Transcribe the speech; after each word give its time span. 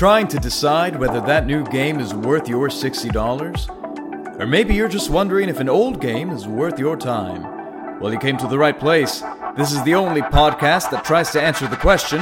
Trying 0.00 0.28
to 0.28 0.38
decide 0.38 0.96
whether 0.96 1.20
that 1.20 1.44
new 1.44 1.62
game 1.62 2.00
is 2.00 2.14
worth 2.14 2.48
your 2.48 2.68
$60? 2.68 4.40
Or 4.40 4.46
maybe 4.46 4.74
you're 4.74 4.88
just 4.88 5.10
wondering 5.10 5.50
if 5.50 5.60
an 5.60 5.68
old 5.68 6.00
game 6.00 6.30
is 6.30 6.48
worth 6.48 6.78
your 6.78 6.96
time? 6.96 8.00
Well, 8.00 8.10
you 8.10 8.18
came 8.18 8.38
to 8.38 8.46
the 8.46 8.56
right 8.56 8.80
place. 8.80 9.22
This 9.58 9.72
is 9.72 9.82
the 9.82 9.94
only 9.96 10.22
podcast 10.22 10.90
that 10.92 11.04
tries 11.04 11.32
to 11.32 11.42
answer 11.42 11.68
the 11.68 11.76
question 11.76 12.20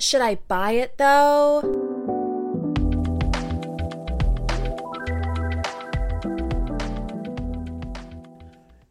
Should 0.00 0.20
I 0.20 0.34
buy 0.34 0.72
it 0.72 0.98
though? 0.98 1.60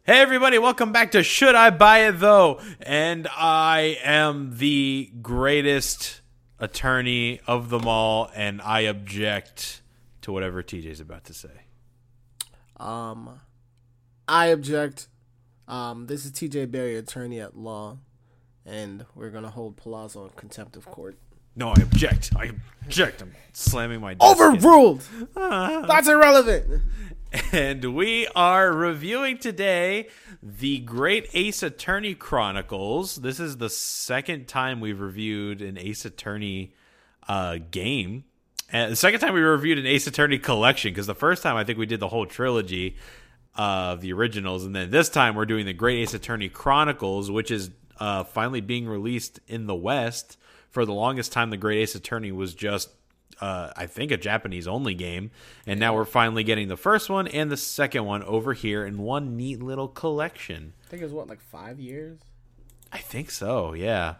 Hey 0.04 0.22
everybody, 0.22 0.56
welcome 0.56 0.90
back 0.90 1.10
to 1.10 1.22
Should 1.22 1.54
I 1.54 1.68
Buy 1.68 2.06
It 2.06 2.12
Though? 2.12 2.62
And 2.80 3.28
I 3.30 3.98
am 4.02 4.56
the 4.56 5.12
greatest 5.20 6.22
attorney 6.64 7.40
of 7.46 7.70
them 7.70 7.86
all, 7.86 8.30
and 8.34 8.60
I 8.62 8.80
object 8.80 9.82
to 10.22 10.32
whatever 10.32 10.62
TJ's 10.62 11.00
about 11.00 11.24
to 11.24 11.34
say. 11.34 11.50
Um, 12.78 13.40
I 14.26 14.46
object. 14.46 15.08
Um, 15.68 16.06
this 16.06 16.24
is 16.24 16.32
TJ 16.32 16.70
Berry, 16.70 16.96
attorney 16.96 17.40
at 17.40 17.56
law, 17.56 17.98
and 18.66 19.04
we're 19.14 19.30
gonna 19.30 19.50
hold 19.50 19.76
Palazzo 19.76 20.24
in 20.24 20.30
contempt 20.30 20.76
of 20.76 20.86
court. 20.86 21.16
No, 21.56 21.68
I 21.68 21.80
object. 21.82 22.32
I 22.36 22.50
object. 22.84 23.22
I'm 23.22 23.34
slamming 23.52 24.00
my 24.00 24.14
desk 24.14 24.36
in. 24.36 24.44
Overruled. 24.44 25.06
That's 25.34 26.08
irrelevant. 26.08 26.82
And 27.34 27.96
we 27.96 28.28
are 28.36 28.72
reviewing 28.72 29.38
today 29.38 30.08
the 30.40 30.78
Great 30.78 31.28
Ace 31.34 31.64
Attorney 31.64 32.14
Chronicles. 32.14 33.16
This 33.16 33.40
is 33.40 33.56
the 33.56 33.68
second 33.68 34.46
time 34.46 34.78
we've 34.78 35.00
reviewed 35.00 35.60
an 35.60 35.76
Ace 35.76 36.04
Attorney 36.04 36.74
uh, 37.26 37.58
game. 37.72 38.22
And 38.70 38.92
the 38.92 38.96
second 38.96 39.18
time 39.18 39.34
we 39.34 39.40
reviewed 39.40 39.78
an 39.78 39.86
Ace 39.86 40.06
Attorney 40.06 40.38
collection, 40.38 40.92
because 40.92 41.08
the 41.08 41.14
first 41.14 41.42
time 41.42 41.56
I 41.56 41.64
think 41.64 41.76
we 41.76 41.86
did 41.86 41.98
the 41.98 42.06
whole 42.06 42.26
trilogy 42.26 42.98
of 43.56 44.00
the 44.00 44.12
originals. 44.12 44.64
And 44.64 44.76
then 44.76 44.92
this 44.92 45.08
time 45.08 45.34
we're 45.34 45.44
doing 45.44 45.66
the 45.66 45.72
Great 45.72 46.02
Ace 46.02 46.14
Attorney 46.14 46.48
Chronicles, 46.48 47.32
which 47.32 47.50
is 47.50 47.70
uh, 47.98 48.22
finally 48.22 48.60
being 48.60 48.86
released 48.86 49.40
in 49.48 49.66
the 49.66 49.74
West. 49.74 50.38
For 50.70 50.84
the 50.84 50.94
longest 50.94 51.32
time, 51.32 51.50
the 51.50 51.56
Great 51.56 51.78
Ace 51.78 51.96
Attorney 51.96 52.30
was 52.30 52.54
just 52.54 52.90
uh, 53.40 53.70
I 53.76 53.86
think 53.86 54.10
a 54.10 54.16
Japanese 54.16 54.66
only 54.66 54.94
game, 54.94 55.30
and 55.66 55.80
now 55.80 55.94
we're 55.94 56.04
finally 56.04 56.44
getting 56.44 56.68
the 56.68 56.76
first 56.76 57.10
one 57.10 57.26
and 57.28 57.50
the 57.50 57.56
second 57.56 58.04
one 58.04 58.22
over 58.22 58.52
here 58.52 58.84
in 58.84 58.98
one 58.98 59.36
neat 59.36 59.62
little 59.62 59.88
collection. 59.88 60.72
I 60.86 60.88
think 60.88 61.02
it 61.02 61.06
was 61.06 61.12
what 61.12 61.28
like 61.28 61.40
five 61.40 61.80
years. 61.80 62.20
I 62.92 62.98
think 62.98 63.30
so, 63.30 63.72
yeah. 63.72 64.14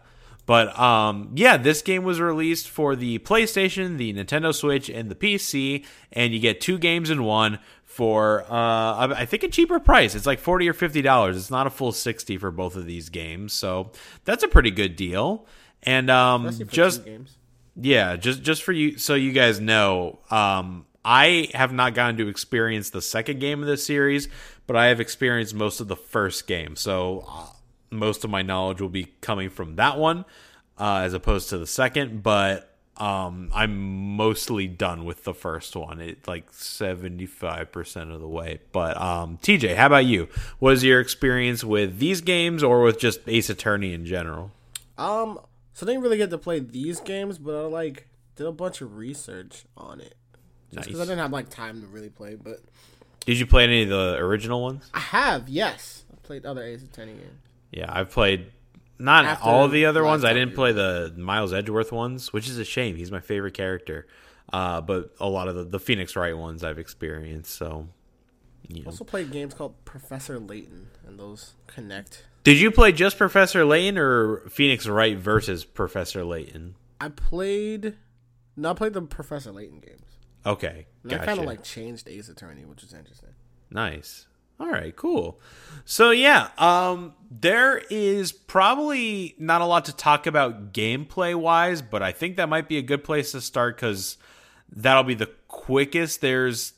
But 0.45 0.77
um, 0.79 1.31
yeah, 1.33 1.57
this 1.57 1.81
game 1.81 2.03
was 2.03 2.19
released 2.19 2.69
for 2.69 2.95
the 2.95 3.19
PlayStation, 3.19 3.97
the 3.97 4.13
Nintendo 4.13 4.53
Switch, 4.53 4.89
and 4.89 5.09
the 5.09 5.15
PC, 5.15 5.85
and 6.11 6.33
you 6.33 6.39
get 6.39 6.61
two 6.61 6.77
games 6.77 7.09
in 7.09 7.23
one 7.23 7.59
for 7.83 8.43
uh, 8.43 9.07
I 9.15 9.25
think 9.25 9.43
a 9.43 9.47
cheaper 9.47 9.79
price. 9.79 10.13
It's 10.13 10.25
like 10.25 10.39
forty 10.39 10.69
or 10.69 10.73
fifty 10.73 11.01
dollars. 11.01 11.37
It's 11.37 11.49
not 11.49 11.65
a 11.65 11.71
full 11.71 11.91
sixty 11.93 12.37
for 12.37 12.51
both 12.51 12.75
of 12.75 12.85
these 12.85 13.09
games, 13.09 13.53
so 13.53 13.91
that's 14.23 14.43
a 14.43 14.47
pretty 14.47 14.71
good 14.71 14.95
deal. 14.95 15.47
And 15.81 16.11
um, 16.11 16.51
just 16.67 17.05
games. 17.05 17.37
Yeah, 17.79 18.15
just 18.15 18.41
just 18.41 18.63
for 18.63 18.71
you, 18.71 18.97
so 18.97 19.15
you 19.15 19.31
guys 19.31 19.59
know, 19.59 20.19
um, 20.29 20.85
I 21.03 21.49
have 21.53 21.73
not 21.73 21.93
gotten 21.93 22.17
to 22.17 22.27
experience 22.27 22.89
the 22.89 23.01
second 23.01 23.39
game 23.39 23.61
of 23.61 23.67
this 23.67 23.85
series, 23.85 24.27
but 24.65 24.75
I 24.75 24.87
have 24.87 24.99
experienced 24.99 25.53
most 25.53 25.79
of 25.79 25.87
the 25.87 25.95
first 25.95 26.47
game. 26.47 26.75
So 26.75 27.25
uh, 27.27 27.47
most 27.91 28.23
of 28.23 28.29
my 28.29 28.41
knowledge 28.41 28.81
will 28.81 28.89
be 28.89 29.13
coming 29.21 29.49
from 29.49 29.75
that 29.75 29.97
one, 29.97 30.25
uh, 30.79 31.01
as 31.03 31.13
opposed 31.13 31.49
to 31.49 31.57
the 31.57 31.67
second. 31.67 32.23
But 32.23 32.75
um, 32.97 33.51
I'm 33.53 34.15
mostly 34.15 34.67
done 34.67 35.03
with 35.03 35.25
the 35.25 35.33
first 35.33 35.75
one. 35.75 35.99
It 35.99 36.27
like 36.27 36.51
seventy 36.53 37.25
five 37.25 37.71
percent 37.73 38.11
of 38.11 38.21
the 38.21 38.27
way. 38.27 38.61
But 38.71 38.99
um, 38.99 39.37
TJ, 39.39 39.75
how 39.75 39.87
about 39.87 40.05
you? 40.05 40.29
What 40.59 40.73
is 40.73 40.83
your 40.83 41.01
experience 41.01 41.63
with 41.63 41.99
these 41.99 42.21
games, 42.21 42.63
or 42.63 42.81
with 42.83 42.99
just 42.99 43.19
Ace 43.27 43.49
Attorney 43.49 43.93
in 43.93 44.05
general? 44.05 44.51
Um, 44.97 45.39
so 45.75 45.85
I 45.85 45.89
didn't 45.89 46.03
really 46.03 46.17
get 46.17 46.29
to 46.29 46.37
play 46.37 46.59
these 46.59 47.01
games, 47.01 47.37
but 47.37 47.53
I 47.53 47.67
like 47.67 48.07
did 48.37 48.47
a 48.47 48.51
bunch 48.51 48.79
of 48.79 48.95
research 48.95 49.65
on 49.75 49.99
it. 49.99 50.15
Just 50.73 50.87
because 50.87 51.01
I 51.01 51.03
didn't 51.03 51.19
have 51.19 51.31
like 51.31 51.49
time 51.49 51.81
to 51.81 51.87
really 51.87 52.09
play, 52.09 52.35
but 52.35 52.61
Did 53.25 53.37
you 53.37 53.45
play 53.45 53.65
any 53.65 53.83
of 53.83 53.89
the 53.89 54.15
original 54.15 54.61
ones? 54.61 54.89
I 54.93 54.99
have. 54.99 55.49
Yes, 55.49 56.05
I 56.11 56.15
played 56.25 56.45
other 56.45 56.63
Ace 56.63 56.81
Attorney 56.81 57.13
games. 57.13 57.39
Yeah, 57.71 57.85
I've 57.89 58.09
played 58.09 58.51
not 58.97 59.25
After 59.25 59.49
all 59.49 59.65
of 59.65 59.71
the 59.71 59.85
other 59.85 60.05
ones. 60.05 60.23
I 60.23 60.31
didn't 60.31 60.55
play 60.55 60.71
the 60.71 61.13
Miles 61.17 61.53
Edgeworth 61.53 61.91
ones, 61.91 62.31
which 62.31 62.47
is 62.47 62.57
a 62.57 62.63
shame. 62.63 62.95
He's 62.95 63.11
my 63.11 63.19
favorite 63.19 63.53
character. 63.53 64.07
Uh, 64.53 64.79
but 64.79 65.13
a 65.19 65.27
lot 65.27 65.49
of 65.49 65.55
the, 65.55 65.65
the 65.65 65.79
Phoenix 65.79 66.15
Wright 66.15 66.37
ones 66.37 66.63
I've 66.63 66.79
experienced. 66.79 67.53
So, 67.53 67.89
you 68.69 68.83
know. 68.83 68.91
Also 68.91 69.03
played 69.03 69.31
games 69.31 69.53
called 69.53 69.83
Professor 69.83 70.39
Layton, 70.39 70.87
and 71.05 71.19
those 71.19 71.55
connect. 71.67 72.23
Did 72.45 72.59
you 72.59 72.71
play 72.71 72.91
just 72.91 73.17
Professor 73.17 73.65
Layton 73.65 73.97
or 73.97 74.47
Phoenix 74.49 74.87
Wright 74.87 75.17
versus 75.17 75.65
Professor 75.65 76.23
Layton? 76.23 76.75
I 77.01 77.09
played. 77.09 77.95
No, 78.55 78.71
I 78.71 78.73
played 78.73 78.93
the 78.93 79.01
Professor 79.01 79.51
Layton 79.51 79.79
games. 79.79 80.01
Okay, 80.45 80.85
And 81.03 81.13
I 81.13 81.25
kind 81.25 81.39
of 81.39 81.45
like 81.45 81.63
changed 81.63 82.07
Ace 82.07 82.29
Attorney, 82.29 82.65
which 82.65 82.83
is 82.83 82.93
interesting. 82.93 83.29
Nice. 83.71 84.27
All 84.59 84.69
right, 84.69 84.95
cool. 84.95 85.41
So 85.85 86.11
yeah, 86.11 86.49
um 86.57 87.15
there 87.31 87.81
is 87.89 88.31
probably 88.31 89.35
not 89.39 89.61
a 89.61 89.65
lot 89.65 89.85
to 89.85 89.95
talk 89.95 90.27
about 90.27 90.71
gameplay 90.71 91.35
wise, 91.35 91.81
but 91.81 92.03
I 92.03 92.11
think 92.11 92.37
that 92.37 92.47
might 92.47 92.69
be 92.69 92.77
a 92.77 92.83
good 92.83 93.03
place 93.03 93.31
to 93.31 93.41
start 93.41 93.77
cuz 93.77 94.17
that'll 94.69 95.03
be 95.03 95.15
the 95.15 95.31
quickest. 95.47 96.21
There's 96.21 96.73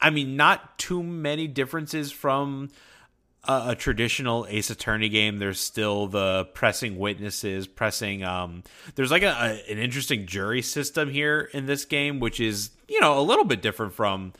I 0.00 0.08
mean, 0.08 0.34
not 0.34 0.78
too 0.78 1.02
many 1.02 1.46
differences 1.46 2.10
from 2.10 2.70
a, 3.44 3.70
a 3.70 3.74
traditional 3.74 4.46
Ace 4.48 4.70
Attorney 4.70 5.08
game. 5.08 5.38
There's 5.38 5.60
still 5.60 6.06
the 6.06 6.46
pressing 6.54 6.98
witnesses, 6.98 7.66
pressing. 7.66 8.24
Um, 8.24 8.62
there's 8.94 9.10
like 9.10 9.22
a, 9.22 9.28
a 9.28 9.72
an 9.72 9.78
interesting 9.78 10.26
jury 10.26 10.62
system 10.62 11.10
here 11.10 11.48
in 11.52 11.66
this 11.66 11.84
game, 11.84 12.20
which 12.20 12.40
is 12.40 12.70
you 12.88 13.00
know 13.00 13.18
a 13.18 13.22
little 13.22 13.44
bit 13.44 13.62
different 13.62 13.94
from 13.94 14.32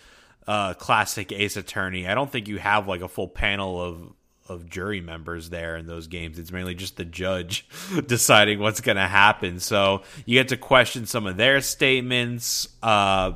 uh, 0.46 0.74
classic 0.74 1.32
Ace 1.32 1.56
Attorney. 1.56 2.06
I 2.06 2.14
don't 2.14 2.30
think 2.30 2.48
you 2.48 2.58
have 2.58 2.88
like 2.88 3.02
a 3.02 3.08
full 3.08 3.28
panel 3.28 3.80
of 3.80 4.12
of 4.50 4.68
jury 4.68 5.00
members 5.00 5.48
there 5.48 5.76
in 5.76 5.86
those 5.86 6.08
games. 6.08 6.38
It's 6.38 6.50
mainly 6.50 6.74
just 6.74 6.96
the 6.96 7.04
judge 7.04 7.68
deciding 8.06 8.58
what's 8.58 8.80
going 8.80 8.96
to 8.96 9.06
happen. 9.06 9.60
So 9.60 10.02
you 10.26 10.38
get 10.38 10.48
to 10.48 10.56
question 10.56 11.06
some 11.06 11.26
of 11.26 11.36
their 11.36 11.60
statements, 11.60 12.68
uh, 12.82 13.32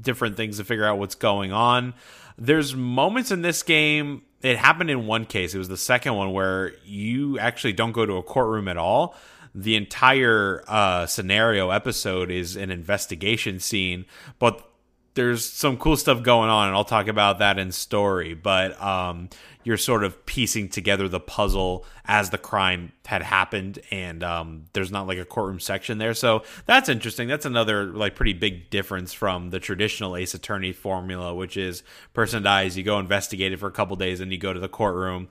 different 0.00 0.36
things 0.36 0.56
to 0.56 0.64
figure 0.64 0.86
out 0.86 0.98
what's 0.98 1.16
going 1.16 1.52
on. 1.52 1.92
There's 2.38 2.74
moments 2.74 3.30
in 3.30 3.42
this 3.42 3.62
game. 3.62 4.22
It 4.44 4.58
happened 4.58 4.90
in 4.90 5.06
one 5.06 5.24
case. 5.24 5.54
It 5.54 5.58
was 5.58 5.68
the 5.68 5.76
second 5.78 6.16
one 6.16 6.32
where 6.32 6.74
you 6.84 7.38
actually 7.38 7.72
don't 7.72 7.92
go 7.92 8.04
to 8.04 8.16
a 8.18 8.22
courtroom 8.22 8.68
at 8.68 8.76
all. 8.76 9.16
The 9.54 9.74
entire 9.74 10.62
uh, 10.68 11.06
scenario 11.06 11.70
episode 11.70 12.30
is 12.30 12.54
an 12.54 12.70
investigation 12.70 13.58
scene, 13.58 14.04
but 14.38 14.68
there's 15.14 15.48
some 15.48 15.78
cool 15.78 15.96
stuff 15.96 16.22
going 16.22 16.50
on, 16.50 16.68
and 16.68 16.76
I'll 16.76 16.84
talk 16.84 17.08
about 17.08 17.38
that 17.38 17.58
in 17.58 17.72
story. 17.72 18.34
But 18.34 18.80
um, 18.82 19.30
you're 19.64 19.76
sort 19.76 20.04
of 20.04 20.24
piecing 20.26 20.68
together 20.68 21.08
the 21.08 21.20
puzzle 21.20 21.84
as 22.04 22.30
the 22.30 22.38
crime 22.38 22.92
had 23.06 23.22
happened, 23.22 23.80
and 23.90 24.22
um, 24.22 24.66
there's 24.74 24.92
not 24.92 25.06
like 25.06 25.18
a 25.18 25.24
courtroom 25.24 25.58
section 25.58 25.98
there, 25.98 26.14
so 26.14 26.42
that's 26.66 26.88
interesting. 26.88 27.26
That's 27.26 27.46
another 27.46 27.86
like 27.86 28.14
pretty 28.14 28.34
big 28.34 28.70
difference 28.70 29.12
from 29.12 29.50
the 29.50 29.58
traditional 29.58 30.16
Ace 30.16 30.34
Attorney 30.34 30.72
formula, 30.72 31.34
which 31.34 31.56
is 31.56 31.82
person 32.12 32.42
dies, 32.42 32.76
you 32.76 32.84
go 32.84 32.98
investigate 32.98 33.52
it 33.52 33.58
for 33.58 33.66
a 33.66 33.72
couple 33.72 33.96
days, 33.96 34.20
and 34.20 34.30
you 34.30 34.38
go 34.38 34.52
to 34.52 34.60
the 34.60 34.68
courtroom, 34.68 35.28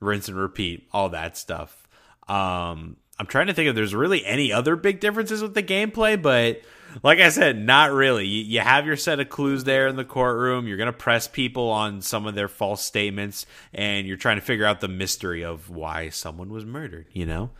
rinse 0.00 0.28
and 0.28 0.36
repeat, 0.36 0.88
all 0.92 1.10
that 1.10 1.36
stuff. 1.36 1.86
Um, 2.26 2.96
I'm 3.18 3.26
trying 3.26 3.46
to 3.46 3.54
think 3.54 3.68
if 3.68 3.74
there's 3.74 3.94
really 3.94 4.24
any 4.24 4.52
other 4.52 4.76
big 4.76 4.98
differences 5.00 5.42
with 5.42 5.54
the 5.54 5.62
gameplay, 5.62 6.20
but 6.20 6.62
like 7.02 7.20
I 7.20 7.28
said, 7.28 7.58
not 7.58 7.92
really. 7.92 8.26
You, 8.26 8.44
you 8.44 8.60
have 8.60 8.86
your 8.86 8.96
set 8.96 9.20
of 9.20 9.28
clues 9.28 9.64
there 9.64 9.88
in 9.88 9.96
the 9.96 10.04
courtroom. 10.04 10.66
You're 10.66 10.76
going 10.76 10.86
to 10.86 10.92
press 10.92 11.28
people 11.28 11.70
on 11.70 12.00
some 12.00 12.26
of 12.26 12.34
their 12.34 12.48
false 12.48 12.84
statements, 12.84 13.46
and 13.72 14.06
you're 14.06 14.16
trying 14.16 14.36
to 14.36 14.42
figure 14.42 14.64
out 14.64 14.80
the 14.80 14.88
mystery 14.88 15.44
of 15.44 15.70
why 15.70 16.08
someone 16.10 16.50
was 16.50 16.64
murdered, 16.64 17.06
you 17.12 17.26
know? 17.26 17.50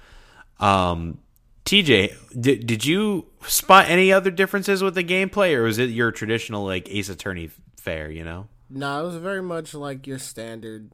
Um, 0.60 1.18
TJ, 1.64 2.40
did, 2.40 2.66
did 2.66 2.84
you 2.84 3.26
spot 3.46 3.88
any 3.88 4.12
other 4.12 4.30
differences 4.30 4.82
with 4.82 4.94
the 4.94 5.04
gameplay, 5.04 5.54
or 5.54 5.62
was 5.62 5.78
it 5.78 5.90
your 5.90 6.12
traditional, 6.12 6.64
like, 6.64 6.88
Ace 6.90 7.08
Attorney 7.08 7.50
fare, 7.76 8.10
you 8.10 8.24
know? 8.24 8.48
No, 8.70 9.02
it 9.02 9.06
was 9.06 9.16
very 9.16 9.42
much 9.42 9.74
like 9.74 10.06
your 10.06 10.18
standard 10.18 10.92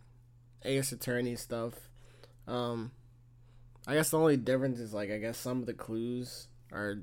Ace 0.65 0.93
Attorney 0.93 1.37
stuff. 1.37 1.75
Um, 2.47 2.91
I 3.87 3.95
guess 3.95 4.11
the 4.11 4.19
only 4.19 4.37
difference 4.37 4.79
is 4.79 4.93
like 4.93 5.11
I 5.11 5.19
guess 5.19 5.39
some 5.39 5.61
of 5.61 5.67
the 5.67 5.73
clues 5.73 6.49
are 6.73 6.99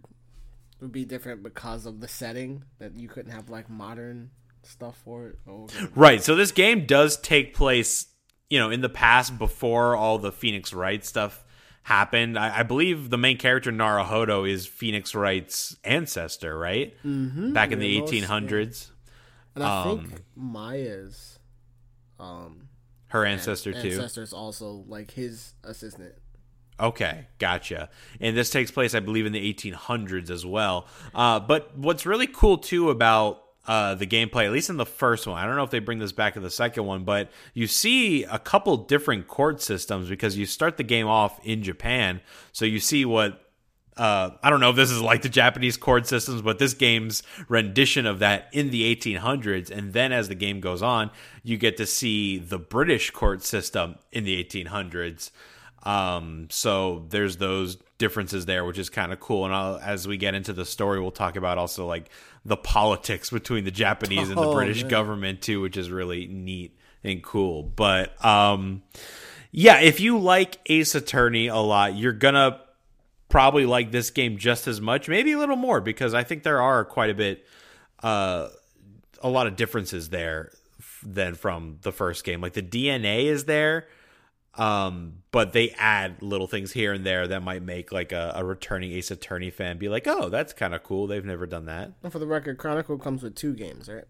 would 0.82 0.92
be 0.92 1.06
different 1.06 1.44
because 1.44 1.86
of 1.86 2.00
the 2.02 2.08
setting 2.08 2.64
that 2.80 2.96
you 2.96 3.08
couldn't 3.08 3.32
have 3.32 3.50
like 3.50 3.70
modern 3.70 4.32
stuff 4.64 4.98
for 5.04 5.28
it. 5.28 5.40
Oh, 5.48 5.64
okay. 5.64 5.88
Right. 5.96 6.24
So 6.24 6.36
this 6.36 6.52
game 6.52 6.86
does 6.86 7.18
take 7.18 7.56
place, 7.56 8.08
you 8.50 8.60
know, 8.60 8.70
in 8.70 8.82
the 8.82 8.90
past 8.90 9.38
before 9.38 9.96
all 9.96 10.20
the 10.20 10.32
Phoenix 10.32 10.74
Wright 10.74 11.04
stuff 11.04 11.44
happened. 11.84 12.38
I, 12.38 12.60
I 12.60 12.64
believe 12.64 13.10
the 13.10 13.18
main 13.18 13.38
character 13.38 13.72
Naruhodo 13.72 14.50
is 14.50 14.68
Phoenix 14.68 15.16
Wright's 15.16 15.78
ancestor, 15.84 16.58
right? 16.58 16.94
Mm-hmm. 17.06 17.54
Back 17.54 17.72
in 17.72 17.80
the 17.80 17.98
eighteen 17.98 18.24
hundreds, 18.24 18.92
And 19.56 19.64
I 19.64 19.84
Um, 19.86 20.08
think 20.08 20.22
Maya's 20.36 21.40
um 22.20 22.68
her 23.08 23.26
ancestor 23.26 23.72
too. 23.72 23.90
ancestor 23.90 24.22
is 24.22 24.34
also 24.34 24.84
like 24.88 25.12
his 25.12 25.54
assistant. 25.64 26.14
Okay, 26.80 27.28
gotcha. 27.40 27.90
And 28.20 28.38
this 28.38 28.50
takes 28.50 28.70
place, 28.70 28.94
I 28.94 29.00
believe, 29.00 29.26
in 29.26 29.34
the 29.34 29.54
1800s 29.54 30.30
as 30.30 30.46
well. 30.46 30.88
Uh, 31.14 31.40
but 31.40 31.76
what's 31.76 32.06
really 32.06 32.28
cool 32.28 32.58
too 32.60 32.92
about 32.92 33.42
uh, 33.68 33.96
the 33.96 34.08
gameplay, 34.08 34.46
at 34.46 34.52
least 34.52 34.70
in 34.70 34.78
the 34.78 34.86
first 34.86 35.28
one, 35.28 35.38
I 35.38 35.46
don't 35.46 35.56
know 35.56 35.64
if 35.64 35.72
they 35.72 35.80
bring 35.80 36.00
this 36.00 36.12
back 36.12 36.38
in 36.38 36.44
the 36.44 36.50
second 36.52 36.86
one, 36.86 37.04
but 37.04 37.32
you 37.54 37.68
see 37.68 38.24
a 38.24 38.40
couple 38.40 38.78
different 38.78 39.28
court 39.28 39.62
systems 39.62 40.08
because 40.08 40.38
you 40.38 40.46
start 40.46 40.78
the 40.78 40.84
game 40.84 41.08
off 41.08 41.40
in 41.46 41.64
Japan, 41.64 42.22
so 42.52 42.66
you 42.66 42.80
see 42.80 43.06
what. 43.06 43.44
Uh, 43.98 44.38
I 44.44 44.52
don't 44.52 44.60
know 44.60 44.70
if 44.70 44.76
this 44.76 44.92
is 44.92 45.02
like 45.02 45.24
the 45.24 45.30
Japanese 45.30 45.76
court 45.76 46.06
systems, 46.06 46.44
but 46.44 46.60
this 46.60 46.76
game's 46.76 47.24
rendition 47.50 48.06
of 48.06 48.20
that 48.20 48.48
in 48.52 48.70
the 48.70 48.96
1800s. 48.96 49.72
And 49.72 49.92
then 49.92 50.12
as 50.12 50.28
the 50.28 50.36
game 50.36 50.60
goes 50.60 50.84
on, 50.84 51.10
you 51.42 51.58
get 51.58 51.78
to 51.78 51.88
see 51.88 52.38
the 52.38 52.60
British 52.60 53.10
court 53.10 53.42
system 53.44 53.96
in 54.12 54.24
the 54.24 54.44
1800s. 54.44 55.32
Um, 55.88 56.48
so 56.50 57.06
there's 57.10 57.38
those 57.38 57.78
differences 57.98 58.46
there, 58.46 58.66
which 58.66 58.78
is 58.78 58.90
kind 58.90 59.14
of 59.14 59.20
cool. 59.20 59.46
And 59.46 59.54
I'll, 59.56 59.78
as 59.78 60.08
we 60.08 60.18
get 60.18 60.34
into 60.36 60.52
the 60.54 60.66
story, 60.66 61.00
we'll 61.00 61.12
talk 61.12 61.36
about 61.38 61.58
also 61.58 61.86
like 61.86 62.10
the 62.44 62.58
politics 62.58 63.30
between 63.40 63.64
the 63.64 63.72
Japanese 63.72 64.30
and 64.30 64.38
the 64.38 64.44
Oh, 64.50 64.54
British 64.54 64.82
man. 64.82 64.90
government 64.92 65.42
too, 65.42 65.62
which 65.62 65.78
is 65.78 65.90
really 65.90 66.28
neat 66.28 66.78
and 67.04 67.24
cool. 67.24 67.64
But 67.64 68.24
um, 68.26 68.84
yeah, 69.52 69.80
if 69.80 70.00
you 70.00 70.20
like 70.20 70.58
Ace 70.66 70.94
Attorney 70.94 71.48
a 71.48 71.56
lot, 71.58 71.96
you're 71.96 72.12
gonna 72.14 72.60
probably 73.30 73.66
like 73.66 73.92
this 73.92 74.10
game 74.10 74.38
just 74.38 74.68
as 74.68 74.82
much, 74.82 75.08
maybe 75.08 75.32
a 75.32 75.38
little 75.38 75.56
more, 75.56 75.80
because 75.82 76.14
I 76.14 76.24
think 76.24 76.44
there 76.44 76.62
are 76.62 76.84
quite 76.86 77.10
a 77.10 77.14
bit, 77.14 77.46
uh, 78.04 78.50
a 79.22 79.30
lot 79.30 79.48
of 79.48 79.56
differences 79.56 80.10
there 80.10 80.52
than 81.04 81.36
from 81.36 81.78
the 81.82 81.92
first 81.92 82.24
game. 82.24 82.42
Like 82.42 82.54
the 82.54 82.62
DNA 82.62 83.26
is 83.26 83.46
there, 83.46 83.88
um, 84.58 85.24
but 85.32 85.54
they 85.54 85.70
add 85.72 86.22
little 86.22 86.48
things 86.48 86.72
here 86.72 86.94
and 86.94 87.06
there 87.06 87.28
that 87.28 87.44
might 87.44 87.62
make 87.62 87.92
like 87.92 88.12
a, 88.12 88.34
a 88.36 88.44
returning 88.44 88.92
Ace 88.92 89.12
Attorney 89.12 89.52
fan 89.52 89.78
be 89.78 89.90
like, 89.90 90.08
"Oh, 90.08 90.30
that's 90.30 90.54
kind 90.54 90.74
of 90.74 90.84
cool. 90.84 91.08
They've 91.08 91.24
never 91.24 91.46
done 91.46 91.66
that." 91.66 91.94
And 92.04 92.12
for 92.12 92.20
the 92.20 92.28
record, 92.28 92.58
Chronicle 92.58 92.98
comes 92.98 93.24
with 93.24 93.36
two 93.36 93.54
games, 93.54 93.88
right? 93.88 94.06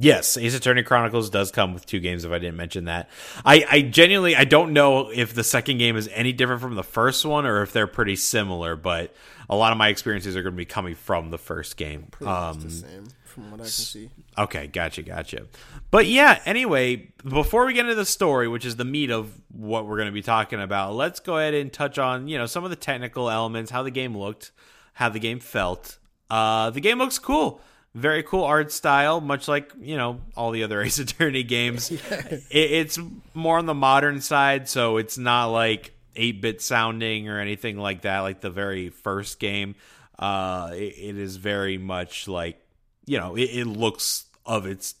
Yes, 0.00 0.36
Ace 0.36 0.54
Attorney 0.54 0.82
Chronicles 0.82 1.28
does 1.30 1.50
come 1.50 1.74
with 1.74 1.84
two 1.84 2.00
games. 2.00 2.24
If 2.24 2.32
I 2.32 2.38
didn't 2.38 2.56
mention 2.56 2.86
that, 2.86 3.10
I, 3.44 3.64
I 3.70 3.82
genuinely 3.82 4.34
I 4.34 4.44
don't 4.44 4.72
know 4.72 5.10
if 5.10 5.34
the 5.34 5.44
second 5.44 5.78
game 5.78 5.96
is 5.96 6.08
any 6.12 6.32
different 6.32 6.60
from 6.62 6.74
the 6.74 6.82
first 6.82 7.24
one 7.24 7.44
or 7.46 7.62
if 7.62 7.72
they're 7.72 7.86
pretty 7.86 8.16
similar. 8.16 8.76
But 8.76 9.14
a 9.48 9.56
lot 9.56 9.72
of 9.72 9.78
my 9.78 9.88
experiences 9.88 10.36
are 10.36 10.42
going 10.42 10.54
to 10.54 10.56
be 10.56 10.64
coming 10.64 10.94
from 10.94 11.30
the 11.30 11.38
first 11.38 11.76
game. 11.76 12.06
Pretty 12.10 12.30
much 12.30 12.54
Um, 12.56 12.60
the 12.62 12.70
same 12.70 13.04
from 13.24 13.50
what 13.50 13.60
I 13.60 13.64
can 13.64 13.70
see. 13.70 14.10
Okay, 14.38 14.66
gotcha, 14.68 15.02
gotcha. 15.02 15.46
But 15.90 16.06
yeah, 16.06 16.40
anyway, 16.46 17.12
before 17.28 17.66
we 17.66 17.74
get 17.74 17.80
into 17.82 17.94
the 17.94 18.06
story, 18.06 18.48
which 18.48 18.64
is 18.64 18.76
the 18.76 18.84
meat 18.84 19.10
of 19.10 19.32
what 19.48 19.86
we're 19.86 19.96
going 19.96 20.06
to 20.06 20.12
be 20.12 20.22
talking 20.22 20.60
about, 20.60 20.94
let's 20.94 21.20
go 21.20 21.36
ahead 21.36 21.54
and 21.54 21.72
touch 21.72 21.98
on 21.98 22.26
you 22.26 22.38
know 22.38 22.46
some 22.46 22.64
of 22.64 22.70
the 22.70 22.76
technical 22.76 23.28
elements, 23.28 23.70
how 23.70 23.82
the 23.82 23.90
game 23.90 24.16
looked, 24.16 24.50
how 24.94 25.08
the 25.10 25.20
game 25.20 25.40
felt. 25.40 25.98
Uh, 26.30 26.70
the 26.70 26.80
game 26.80 26.98
looks 26.98 27.18
cool, 27.18 27.60
very 27.94 28.22
cool 28.22 28.44
art 28.44 28.72
style, 28.72 29.20
much 29.20 29.48
like 29.48 29.72
you 29.80 29.96
know 29.96 30.20
all 30.36 30.50
the 30.50 30.64
other 30.64 30.80
Ace 30.82 30.98
Attorney 30.98 31.42
games. 31.42 31.90
it, 32.10 32.42
it's 32.50 32.98
more 33.34 33.58
on 33.58 33.66
the 33.66 33.74
modern 33.74 34.20
side, 34.20 34.68
so 34.68 34.96
it's 34.96 35.18
not 35.18 35.46
like 35.46 35.92
eight 36.16 36.40
bit 36.40 36.60
sounding 36.60 37.28
or 37.28 37.38
anything 37.38 37.78
like 37.78 38.02
that, 38.02 38.20
like 38.20 38.40
the 38.40 38.50
very 38.50 38.88
first 38.90 39.38
game. 39.38 39.74
Uh, 40.18 40.70
it, 40.74 40.94
it 40.98 41.18
is 41.18 41.36
very 41.36 41.78
much 41.78 42.28
like 42.28 42.60
you 43.06 43.18
know 43.18 43.36
it, 43.36 43.50
it 43.50 43.66
looks 43.66 44.26
of 44.44 44.66
its 44.66 44.94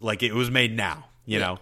like 0.00 0.22
it 0.22 0.32
was 0.32 0.50
made 0.50 0.74
now 0.76 1.04
you 1.26 1.38
know? 1.38 1.58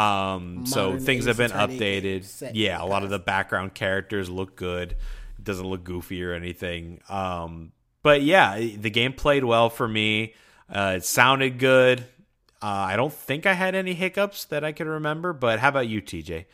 Um 0.00 0.66
so 0.66 0.98
things 0.98 1.26
have 1.26 1.36
been 1.36 1.50
updated. 1.50 2.52
yeah 2.54 2.80
a 2.82 2.86
lot 2.86 3.02
of 3.02 3.10
the 3.10 3.18
background 3.18 3.74
characters 3.74 4.30
look 4.30 4.54
good. 4.54 4.92
It 4.92 5.44
doesn't 5.44 5.66
look 5.66 5.82
goofy 5.82 6.22
or 6.22 6.32
anything. 6.32 7.00
Um 7.08 7.72
but 8.02 8.22
yeah 8.22 8.58
the 8.58 8.90
game 8.90 9.12
played 9.12 9.44
well 9.44 9.68
for 9.70 9.86
me 9.88 10.34
uh 10.72 10.94
it 10.96 11.04
sounded 11.04 11.58
good 11.58 12.00
uh, 12.62 12.66
i 12.66 12.96
don't 12.96 13.12
think 13.12 13.46
i 13.46 13.52
had 13.54 13.74
any 13.74 13.94
hiccups 13.94 14.44
that 14.46 14.64
i 14.64 14.72
could 14.72 14.86
remember 14.86 15.32
but 15.32 15.58
how 15.60 15.68
about 15.68 15.88
you 15.88 16.00
tj 16.02 16.44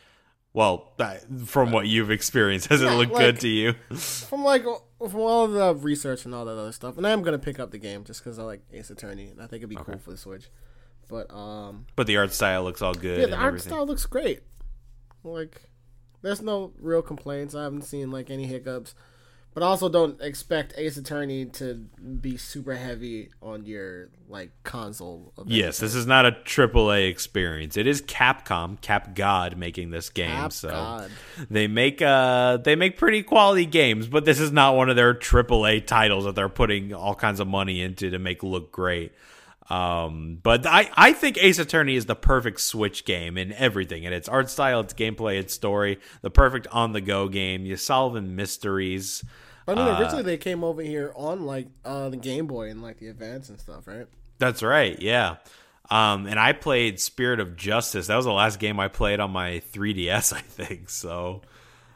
well 0.53 0.93
uh, 0.99 1.15
from 1.45 1.71
what 1.71 1.87
you've 1.87 2.09
experienced 2.11 2.67
has 2.69 2.81
it 2.81 2.85
Yeah, 2.85 2.93
looked 2.93 3.11
like- 3.13 3.21
good 3.21 3.39
to 3.41 3.47
you 3.47 3.73
From 3.95 4.43
like 4.43 4.63
from 4.99 5.19
all 5.19 5.47
the 5.47 5.75
research 5.75 6.25
and 6.25 6.33
all 6.33 6.43
that 6.45 6.57
other 6.57 6.71
stuff, 6.71 6.97
and 6.97 7.05
I 7.05 7.11
am 7.11 7.21
gonna 7.21 7.37
pick 7.37 7.59
up 7.59 7.69
the 7.69 7.77
game 7.77 8.03
just 8.03 8.23
because 8.23 8.39
I 8.39 8.43
like 8.43 8.61
Ace 8.73 8.89
Attorney, 8.89 9.27
and 9.27 9.39
I 9.39 9.43
think 9.45 9.59
it'd 9.59 9.69
be 9.69 9.75
cool 9.75 9.99
for 9.99 10.09
the 10.09 10.17
Switch. 10.17 10.49
But 11.07 11.31
um, 11.31 11.85
but 11.95 12.07
the 12.07 12.17
art 12.17 12.33
style 12.33 12.63
looks 12.63 12.81
all 12.81 12.95
good 12.95 13.19
yeah, 13.19 13.25
the 13.27 13.35
art 13.35 13.47
everything. 13.49 13.69
style 13.73 13.85
looks 13.85 14.07
great. 14.07 14.39
Like, 15.23 15.61
there's 16.23 16.41
no 16.41 16.73
real 16.79 17.03
complaints. 17.03 17.53
I 17.53 17.61
haven't 17.63 17.83
seen 17.83 18.09
like 18.09 18.31
any 18.31 18.47
hiccups, 18.47 18.95
but 19.57 19.63
also 19.63 19.89
don't 19.89 20.21
expect 20.21 20.75
Ace 20.77 20.97
Attorney 20.97 21.45
to 21.45 21.73
be 22.21 22.37
super 22.37 22.75
heavy 22.75 23.31
on 23.41 23.65
your 23.65 24.09
like 24.29 24.51
console. 24.61 25.33
Yes, 25.47 25.79
this 25.79 25.95
is 25.95 26.05
not 26.05 26.27
a 26.27 26.31
AAA 26.31 27.09
experience. 27.09 27.75
It 27.75 27.87
is 27.87 28.03
Capcom, 28.03 28.79
Cap 28.81 29.15
God, 29.15 29.57
making 29.57 29.89
this 29.89 30.11
game. 30.11 30.29
Cap 30.29 30.53
so 30.53 30.69
God. 30.69 31.11
they 31.49 31.65
make 31.65 32.03
uh 32.03 32.57
they 32.57 32.75
make 32.75 32.97
pretty 32.97 33.23
quality 33.23 33.65
games, 33.65 34.05
but 34.05 34.25
this 34.25 34.39
is 34.39 34.51
not 34.51 34.75
one 34.75 34.91
of 34.91 34.95
their 34.95 35.15
AAA 35.15 35.87
titles 35.87 36.25
that 36.25 36.35
they're 36.35 36.49
putting 36.49 36.93
all 36.93 37.15
kinds 37.15 37.39
of 37.39 37.47
money 37.47 37.81
into 37.81 38.11
to 38.11 38.19
make 38.19 38.43
look 38.43 38.71
great. 38.71 39.11
Um, 39.71 40.37
but 40.43 40.67
I, 40.67 40.87
I 40.95 41.13
think 41.13 41.39
Ace 41.39 41.57
Attorney 41.57 41.95
is 41.95 42.05
the 42.05 42.15
perfect 42.15 42.61
Switch 42.61 43.05
game 43.05 43.39
in 43.39 43.51
everything. 43.53 44.03
In 44.03 44.13
its 44.13 44.29
art 44.29 44.51
style, 44.51 44.81
its 44.81 44.93
gameplay, 44.93 45.39
its 45.39 45.55
story, 45.55 45.99
the 46.21 46.29
perfect 46.29 46.67
on 46.67 46.93
the 46.93 47.01
go 47.01 47.27
game. 47.27 47.65
You're 47.65 47.77
solving 47.77 48.35
mysteries. 48.35 49.23
I 49.67 49.73
Uh, 49.73 49.75
mean, 49.75 49.87
originally 49.87 50.23
they 50.23 50.37
came 50.37 50.63
over 50.63 50.81
here 50.81 51.11
on 51.15 51.45
like 51.45 51.67
uh 51.85 52.09
the 52.09 52.17
Game 52.17 52.47
Boy 52.47 52.69
and 52.69 52.81
like 52.81 52.97
the 52.99 53.07
Advance 53.07 53.49
and 53.49 53.59
stuff, 53.59 53.87
right? 53.87 54.07
That's 54.39 54.63
right. 54.63 54.99
Yeah. 55.01 55.37
Um, 55.89 56.27
and 56.27 56.39
I 56.39 56.53
played 56.53 56.99
Spirit 56.99 57.39
of 57.39 57.55
Justice. 57.55 58.07
That 58.07 58.17
was 58.17 58.25
the 58.25 58.33
last 58.33 58.59
game 58.59 58.79
I 58.79 58.87
played 58.89 59.19
on 59.19 59.31
my 59.31 59.61
3DS, 59.71 60.33
I 60.37 60.41
think. 60.41 60.89
So, 60.89 61.41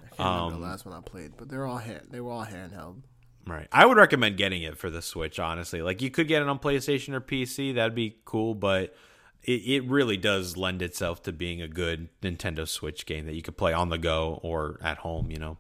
I 0.02 0.08
can't 0.10 0.30
remember 0.30 0.52
Um, 0.54 0.54
the 0.54 0.60
last 0.60 0.86
one 0.86 0.96
I 0.96 1.02
played, 1.02 1.36
but 1.38 1.50
they're 1.50 1.66
all 1.66 1.78
hand, 1.78 2.08
they 2.12 2.22
were 2.22 2.32
all 2.32 2.46
handheld. 2.46 3.02
right. 3.48 3.68
I 3.72 3.86
would 3.86 3.98
recommend 3.98 4.38
getting 4.38 4.64
it 4.64 4.78
for 4.78 4.90
the 4.90 5.02
Switch, 5.02 5.40
honestly. 5.40 5.82
Like, 5.82 6.02
you 6.02 6.12
could 6.12 6.28
get 6.28 6.42
it 6.42 6.48
on 6.48 6.60
PlayStation 6.60 7.14
or 7.14 7.22
PC. 7.22 7.74
That'd 7.76 7.96
be 7.96 8.18
cool, 8.26 8.56
but 8.56 8.96
it, 9.44 9.62
it 9.66 9.84
really 9.90 10.18
does 10.18 10.58
lend 10.58 10.82
itself 10.82 11.24
to 11.24 11.32
being 11.32 11.62
a 11.62 11.68
good 11.68 12.10
Nintendo 12.22 12.68
Switch 12.68 13.06
game 13.06 13.26
that 13.26 13.34
you 13.34 13.42
could 13.42 13.58
play 13.58 13.74
on 13.74 13.90
the 13.90 13.98
go 13.98 14.40
or 14.44 14.80
at 14.82 15.00
home, 15.00 15.32
you 15.32 15.38
know. 15.38 15.58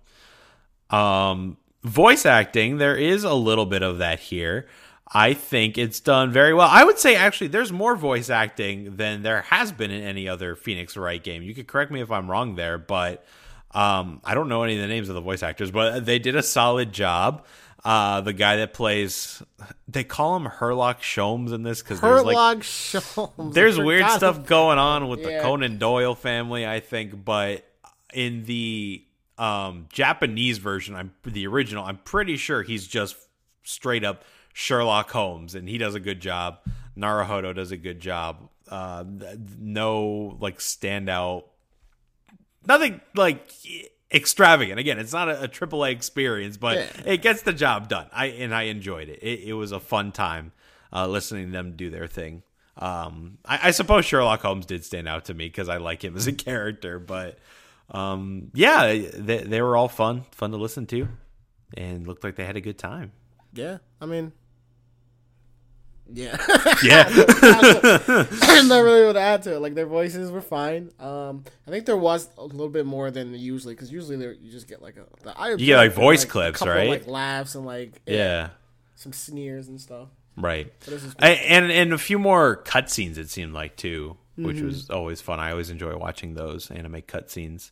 Um, 0.97 1.57
voice 1.83 2.25
acting, 2.25 2.77
there 2.77 2.95
is 2.95 3.23
a 3.23 3.33
little 3.33 3.65
bit 3.65 3.83
of 3.83 3.99
that 3.99 4.19
here. 4.19 4.67
I 5.13 5.33
think 5.33 5.77
it's 5.77 5.99
done 5.99 6.31
very 6.31 6.53
well. 6.53 6.69
I 6.71 6.85
would 6.85 6.97
say 6.97 7.15
actually 7.15 7.47
there's 7.47 7.71
more 7.71 7.95
voice 7.95 8.29
acting 8.29 8.95
than 8.95 9.23
there 9.23 9.41
has 9.41 9.71
been 9.71 9.91
in 9.91 10.03
any 10.03 10.29
other 10.29 10.55
Phoenix 10.55 10.95
Wright 10.95 11.21
game. 11.21 11.43
You 11.43 11.53
could 11.53 11.67
correct 11.67 11.91
me 11.91 12.01
if 12.01 12.11
I'm 12.11 12.31
wrong 12.31 12.55
there, 12.55 12.77
but 12.77 13.25
um, 13.71 14.21
I 14.23 14.35
don't 14.35 14.47
know 14.47 14.63
any 14.63 14.75
of 14.75 14.81
the 14.81 14.87
names 14.87 15.09
of 15.09 15.15
the 15.15 15.21
voice 15.21 15.43
actors, 15.43 15.69
but 15.69 16.05
they 16.05 16.17
did 16.17 16.35
a 16.35 16.43
solid 16.43 16.93
job. 16.93 17.45
Uh, 17.83 18.21
the 18.21 18.31
guy 18.31 18.57
that 18.57 18.73
plays, 18.73 19.41
they 19.87 20.03
call 20.03 20.37
him 20.37 20.45
Herlock 20.45 20.99
Sholmes 20.99 21.51
in 21.51 21.63
this 21.63 21.81
because 21.81 21.99
there's 21.99 22.23
like 22.23 22.37
Herlock 22.37 22.59
Sholmes. 22.59 23.53
there's 23.53 23.79
weird 23.79 24.07
stuff 24.11 24.45
going 24.45 24.77
on 24.77 25.09
with 25.09 25.23
the 25.23 25.39
Conan 25.41 25.77
Doyle 25.79 26.13
family, 26.13 26.65
I 26.65 26.79
think, 26.79 27.25
but 27.25 27.65
in 28.13 28.45
the 28.45 29.03
um, 29.41 29.87
Japanese 29.91 30.57
version, 30.59 30.95
I'm 30.95 31.13
the 31.23 31.47
original. 31.47 31.83
I'm 31.83 31.97
pretty 31.97 32.37
sure 32.37 32.61
he's 32.63 32.85
just 32.87 33.15
straight 33.63 34.03
up 34.03 34.23
Sherlock 34.53 35.09
Holmes, 35.11 35.55
and 35.55 35.67
he 35.67 35.77
does 35.77 35.95
a 35.95 35.99
good 35.99 36.19
job. 36.19 36.59
Naruhodo 36.97 37.55
does 37.55 37.71
a 37.71 37.77
good 37.77 37.99
job. 37.99 38.49
Uh, 38.69 39.03
no 39.59 40.37
like 40.39 40.59
standout, 40.59 41.43
nothing 42.67 43.01
like 43.15 43.49
extravagant. 44.13 44.79
Again, 44.79 44.99
it's 44.99 45.13
not 45.13 45.29
a, 45.29 45.43
a 45.43 45.47
AAA 45.47 45.91
experience, 45.91 46.57
but 46.57 46.77
Yeah. 46.77 46.87
it 47.13 47.21
gets 47.21 47.41
the 47.41 47.53
job 47.53 47.87
done. 47.89 48.07
I 48.13 48.27
and 48.27 48.53
I 48.53 48.63
enjoyed 48.63 49.09
it. 49.09 49.19
It, 49.21 49.49
it 49.49 49.53
was 49.53 49.71
a 49.71 49.79
fun 49.79 50.11
time 50.11 50.51
uh, 50.93 51.07
listening 51.07 51.47
to 51.47 51.51
them 51.51 51.73
do 51.75 51.89
their 51.89 52.07
thing. 52.07 52.43
Um, 52.77 53.37
I, 53.45 53.67
I 53.67 53.71
suppose 53.71 54.05
Sherlock 54.05 54.41
Holmes 54.41 54.65
did 54.65 54.85
stand 54.85 55.07
out 55.07 55.25
to 55.25 55.33
me 55.33 55.45
because 55.47 55.67
I 55.69 55.77
like 55.77 56.03
him 56.03 56.15
as 56.15 56.27
a 56.27 56.33
character, 56.47 56.99
but 56.99 57.37
um, 57.91 58.51
yeah, 58.53 58.87
they, 59.13 59.37
they 59.37 59.61
were 59.61 59.75
all 59.75 59.87
fun, 59.87 60.23
fun 60.31 60.51
to 60.51 60.57
listen 60.57 60.85
to, 60.87 61.07
and 61.75 62.07
looked 62.07 62.23
like 62.23 62.35
they 62.35 62.45
had 62.45 62.57
a 62.57 62.61
good 62.61 62.77
time. 62.77 63.11
Yeah, 63.53 63.79
I 63.99 64.05
mean, 64.05 64.31
Yeah. 66.13 66.37
Yeah. 66.83 67.03
I'm 68.41 68.67
not 68.67 68.79
really 68.79 69.01
able 69.01 69.13
to 69.13 69.19
add 69.19 69.43
to 69.43 69.55
it. 69.55 69.59
Like 69.59 69.75
their 69.75 69.85
voices 69.85 70.31
were 70.31 70.41
fine. 70.41 70.91
Um, 70.99 71.43
I 71.67 71.71
think 71.71 71.85
there 71.85 71.97
was 71.97 72.29
a 72.37 72.43
little 72.43 72.69
bit 72.69 72.85
more 72.85 73.11
than 73.11 73.33
usually 73.33 73.75
because 73.75 73.91
usually 73.91 74.17
you 74.41 74.51
just 74.51 74.67
get 74.67 74.81
like 74.81 74.97
a 74.97 75.05
the 75.23 75.37
I 75.37 75.51
You 75.51 75.57
get, 75.57 75.77
like, 75.77 75.93
voice 75.93 76.25
clips, 76.25 76.59
couple, 76.59 76.73
right? 76.73 76.89
Like 76.89 77.07
laughs 77.07 77.55
and 77.55 77.65
like 77.65 78.01
yeah. 78.05 78.49
some 78.95 79.13
sneers 79.13 79.67
and 79.67 79.79
stuff. 79.79 80.09
Right. 80.37 80.71
I, 81.19 81.31
and 81.31 81.71
and 81.71 81.93
a 81.93 81.97
few 81.97 82.17
more 82.17 82.61
cutscenes 82.63 83.17
it 83.17 83.29
seemed 83.29 83.53
like 83.53 83.75
too, 83.75 84.17
which 84.35 84.57
Mm-hmm. 84.57 84.65
was 84.65 84.89
always 84.89 85.21
fun. 85.21 85.39
I 85.39 85.51
always 85.51 85.69
enjoy 85.69 85.95
watching 85.97 86.33
those 86.33 86.69
anime 86.71 87.01
cutscenes. 87.01 87.71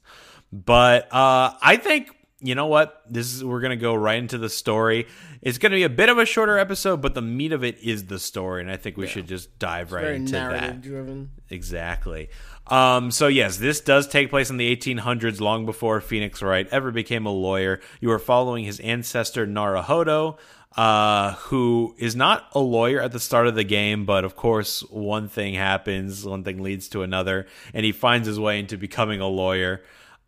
But 0.51 1.05
uh, 1.13 1.53
I 1.61 1.77
think 1.77 2.15
you 2.41 2.55
know 2.55 2.67
what? 2.67 3.03
This 3.09 3.33
is 3.33 3.43
we're 3.43 3.59
gonna 3.59 3.75
go 3.75 3.93
right 3.93 4.17
into 4.17 4.37
the 4.37 4.47
story. 4.49 5.07
It's 5.41 5.57
gonna 5.57 5.75
be 5.75 5.83
a 5.83 5.89
bit 5.89 6.07
of 6.09 6.17
a 6.17 6.25
shorter 6.25 6.57
episode, 6.57 7.01
but 7.01 7.13
the 7.13 7.21
meat 7.21 7.51
of 7.51 7.63
it 7.65 7.77
is 7.83 8.05
the 8.05 8.17
story, 8.17 8.61
and 8.61 8.71
I 8.71 8.77
think 8.77 8.95
we 8.95 9.07
should 9.07 9.27
just 9.27 9.59
dive 9.59 9.91
right 9.91 10.03
Very 10.03 10.15
into 10.15 10.31
that. 10.33 10.81
driven. 10.81 11.31
Exactly. 11.49 12.29
Um, 12.67 13.11
so 13.11 13.27
yes, 13.27 13.57
this 13.57 13.81
does 13.81 14.07
take 14.07 14.29
place 14.29 14.49
in 14.49 14.57
the 14.57 14.73
1800s, 14.75 15.41
long 15.41 15.65
before 15.65 15.99
Phoenix 16.01 16.41
Wright 16.41 16.67
ever 16.71 16.91
became 16.91 17.25
a 17.25 17.31
lawyer. 17.31 17.81
You 17.99 18.11
are 18.11 18.19
following 18.19 18.63
his 18.63 18.79
ancestor 18.79 19.45
Naruhodo, 19.45 20.37
uh, 20.75 21.33
who 21.33 21.95
is 21.97 22.15
not 22.15 22.47
a 22.53 22.59
lawyer 22.59 23.01
at 23.01 23.11
the 23.11 23.19
start 23.19 23.47
of 23.47 23.55
the 23.55 23.63
game, 23.63 24.05
but 24.05 24.23
of 24.23 24.35
course, 24.35 24.81
one 24.89 25.27
thing 25.27 25.53
happens, 25.53 26.25
one 26.25 26.43
thing 26.43 26.61
leads 26.61 26.87
to 26.89 27.01
another, 27.01 27.47
and 27.73 27.85
he 27.85 27.91
finds 27.91 28.27
his 28.27 28.39
way 28.39 28.59
into 28.59 28.77
becoming 28.77 29.19
a 29.19 29.27
lawyer. 29.27 29.81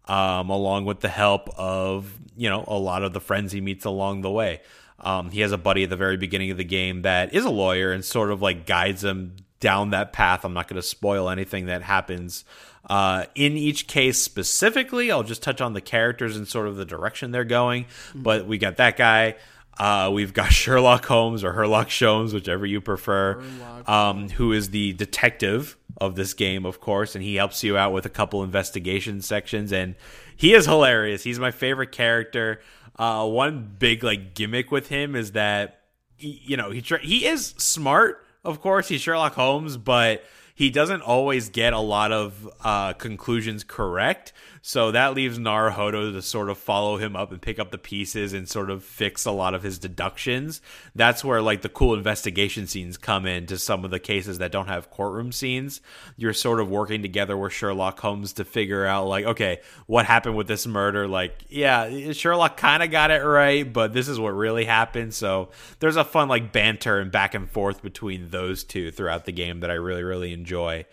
Um, 0.06 0.50
along 0.50 0.86
with 0.86 1.00
the 1.02 1.10
help 1.10 1.48
of 1.58 2.18
you 2.36 2.50
know 2.50 2.66
a 2.68 2.78
lot 2.78 3.04
of 3.04 3.14
the 3.14 3.22
friends 3.22 3.52
he 3.52 3.62
meets 3.62 3.86
along 3.86 4.22
the 4.22 4.32
way. 4.32 4.62
Um, 5.00 5.30
he 5.30 5.42
has 5.42 5.52
a 5.52 5.58
buddy 5.60 5.84
at 5.84 5.92
the 5.92 5.96
very 5.96 6.18
beginning 6.18 6.50
of 6.50 6.58
the 6.58 6.64
game 6.64 7.04
that 7.04 7.34
is 7.34 7.46
a 7.46 7.50
lawyer 7.52 7.92
and 7.92 8.04
sort 8.04 8.32
of 8.32 8.42
like 8.42 8.66
guides 8.66 9.04
him 9.04 9.36
down 9.60 9.92
that 9.92 10.12
path. 10.12 10.44
I'm 10.44 10.54
not 10.54 10.68
going 10.68 10.82
to 10.82 10.88
spoil 10.88 11.30
anything 11.30 11.68
that 11.68 11.84
happens 11.84 12.46
uh, 12.90 13.26
in 13.36 13.54
each 13.54 13.88
case 13.88 14.22
specifically. 14.22 15.12
I'll 15.12 15.24
just 15.24 15.44
touch 15.44 15.62
on 15.62 15.74
the 15.74 15.82
characters 15.82 16.36
and 16.36 16.48
sort 16.48 16.68
of 16.68 16.76
the 16.76 16.86
direction 16.86 17.32
they're 17.32 17.44
going. 17.44 17.86
But 18.14 18.48
we 18.48 18.58
got 18.58 18.78
that 18.78 18.98
guy. 18.98 19.36
Uh, 19.78 20.10
we've 20.14 20.34
got 20.34 20.52
Sherlock 20.54 21.06
Holmes 21.06 21.44
or 21.44 21.54
Herlock 21.54 21.88
Sholmes, 21.88 22.34
whichever 22.34 22.66
you 22.66 22.82
prefer, 22.82 23.42
um, 23.88 24.30
who 24.30 24.52
is 24.52 24.70
the 24.70 24.94
detective 24.94 25.78
of 26.00 26.16
this 26.16 26.34
game, 26.34 26.66
of 26.66 26.80
course, 26.80 27.16
and 27.16 27.24
he 27.24 27.36
helps 27.36 27.64
you 27.64 27.78
out 27.78 27.94
with 27.94 28.06
a 28.06 28.10
couple 28.10 28.44
investigation 28.44 29.22
sections. 29.22 29.72
And 29.72 29.96
he 30.36 30.54
is 30.54 30.66
hilarious. 30.66 31.24
He's 31.24 31.40
my 31.40 31.52
favorite 31.52 31.92
character. 31.92 32.62
Uh, 32.98 33.28
one 33.28 33.76
big 33.80 34.04
like 34.04 34.34
gimmick 34.34 34.72
with 34.72 34.90
him 34.90 35.16
is 35.16 35.32
that 35.32 35.82
he, 36.18 36.42
you 36.44 36.58
know 36.58 36.72
he 36.72 36.82
tr- 36.82 36.98
he 36.98 37.26
is 37.26 37.54
smart. 37.58 38.26
Of 38.44 38.62
course, 38.62 38.88
he's 38.88 39.02
Sherlock 39.02 39.34
Holmes, 39.34 39.78
but 39.78 40.24
he 40.56 40.70
doesn't 40.70 41.02
always 41.02 41.50
get 41.50 41.74
a 41.74 41.80
lot 41.80 42.12
of 42.12 42.50
uh, 42.64 42.94
conclusions 42.94 43.64
correct. 43.64 44.34
So 44.64 44.92
that 44.92 45.16
leaves 45.16 45.40
Naruhodo 45.40 46.14
to 46.14 46.22
sort 46.22 46.50
of 46.50 46.58
follow 46.58 46.98
him 46.98 47.16
up 47.16 47.32
and 47.32 47.42
pick 47.42 47.58
up 47.58 47.72
the 47.72 47.80
pieces 47.80 48.32
and 48.32 48.48
sort 48.48 48.70
of 48.70 48.84
fix 48.84 49.26
a 49.26 49.32
lot 49.32 49.56
of 49.56 49.64
his 49.64 49.80
deductions. 49.80 50.62
That's 50.94 51.24
where 51.24 51.42
like 51.42 51.62
the 51.62 51.70
cool 51.70 51.96
investigation 51.96 52.68
scenes 52.68 52.98
come 52.98 53.26
in 53.26 53.48
to 53.48 53.58
some 53.58 53.84
of 53.84 53.90
the 53.90 54.00
cases 54.00 54.38
that 54.38 54.52
don't 54.52 54.68
have 54.68 54.92
courtroom 54.92 55.32
scenes. 55.32 55.82
You're 56.16 56.34
sort 56.34 56.60
of 56.60 56.70
working 56.70 57.02
together 57.02 57.36
with 57.36 57.54
Sherlock 57.54 58.00
Holmes 58.00 58.34
to 58.34 58.46
figure 58.46 58.86
out 58.86 59.08
like, 59.08 59.26
okay, 59.26 59.62
what 59.88 60.06
happened 60.06 60.38
with 60.38 60.48
this 60.48 60.68
murder? 60.68 61.08
Like, 61.08 61.44
yeah, 61.50 62.12
Sherlock 62.12 62.56
kind 62.56 62.84
of 62.84 62.92
got 62.92 63.10
it 63.10 63.24
right, 63.24 63.72
but 63.72 63.94
this 63.94 64.08
is 64.08 64.20
what 64.20 64.30
really 64.30 64.66
happened. 64.66 65.16
So 65.16 65.50
there's 65.80 65.96
a 65.96 66.04
fun 66.04 66.30
like 66.30 66.52
banter 66.52 67.00
and 67.00 67.12
back 67.12 67.34
and 67.34 67.50
forth 67.50 67.82
between 67.82 68.30
those 68.30 68.64
two 68.64 68.92
throughout 68.92 69.26
the 69.26 69.32
game 69.32 69.62
that 69.62 69.72
I 69.72 69.76
really, 69.76 70.04
really 70.04 70.34
enjoy. 70.34 70.86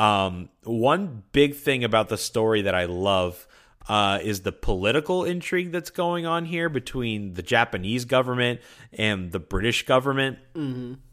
Um, 0.00 0.48
one 0.64 1.24
big 1.32 1.54
thing 1.54 1.84
about 1.84 2.08
the 2.08 2.16
story 2.16 2.62
that 2.62 2.74
I 2.74 2.86
love 2.86 3.46
uh, 3.86 4.18
is 4.22 4.40
the 4.40 4.52
political 4.52 5.24
intrigue 5.24 5.72
that's 5.72 5.90
going 5.90 6.24
on 6.24 6.46
here 6.46 6.70
between 6.70 7.34
the 7.34 7.42
Japanese 7.42 8.06
government 8.06 8.60
and 8.94 9.30
the 9.30 9.38
British 9.40 9.84
government. 9.84 10.38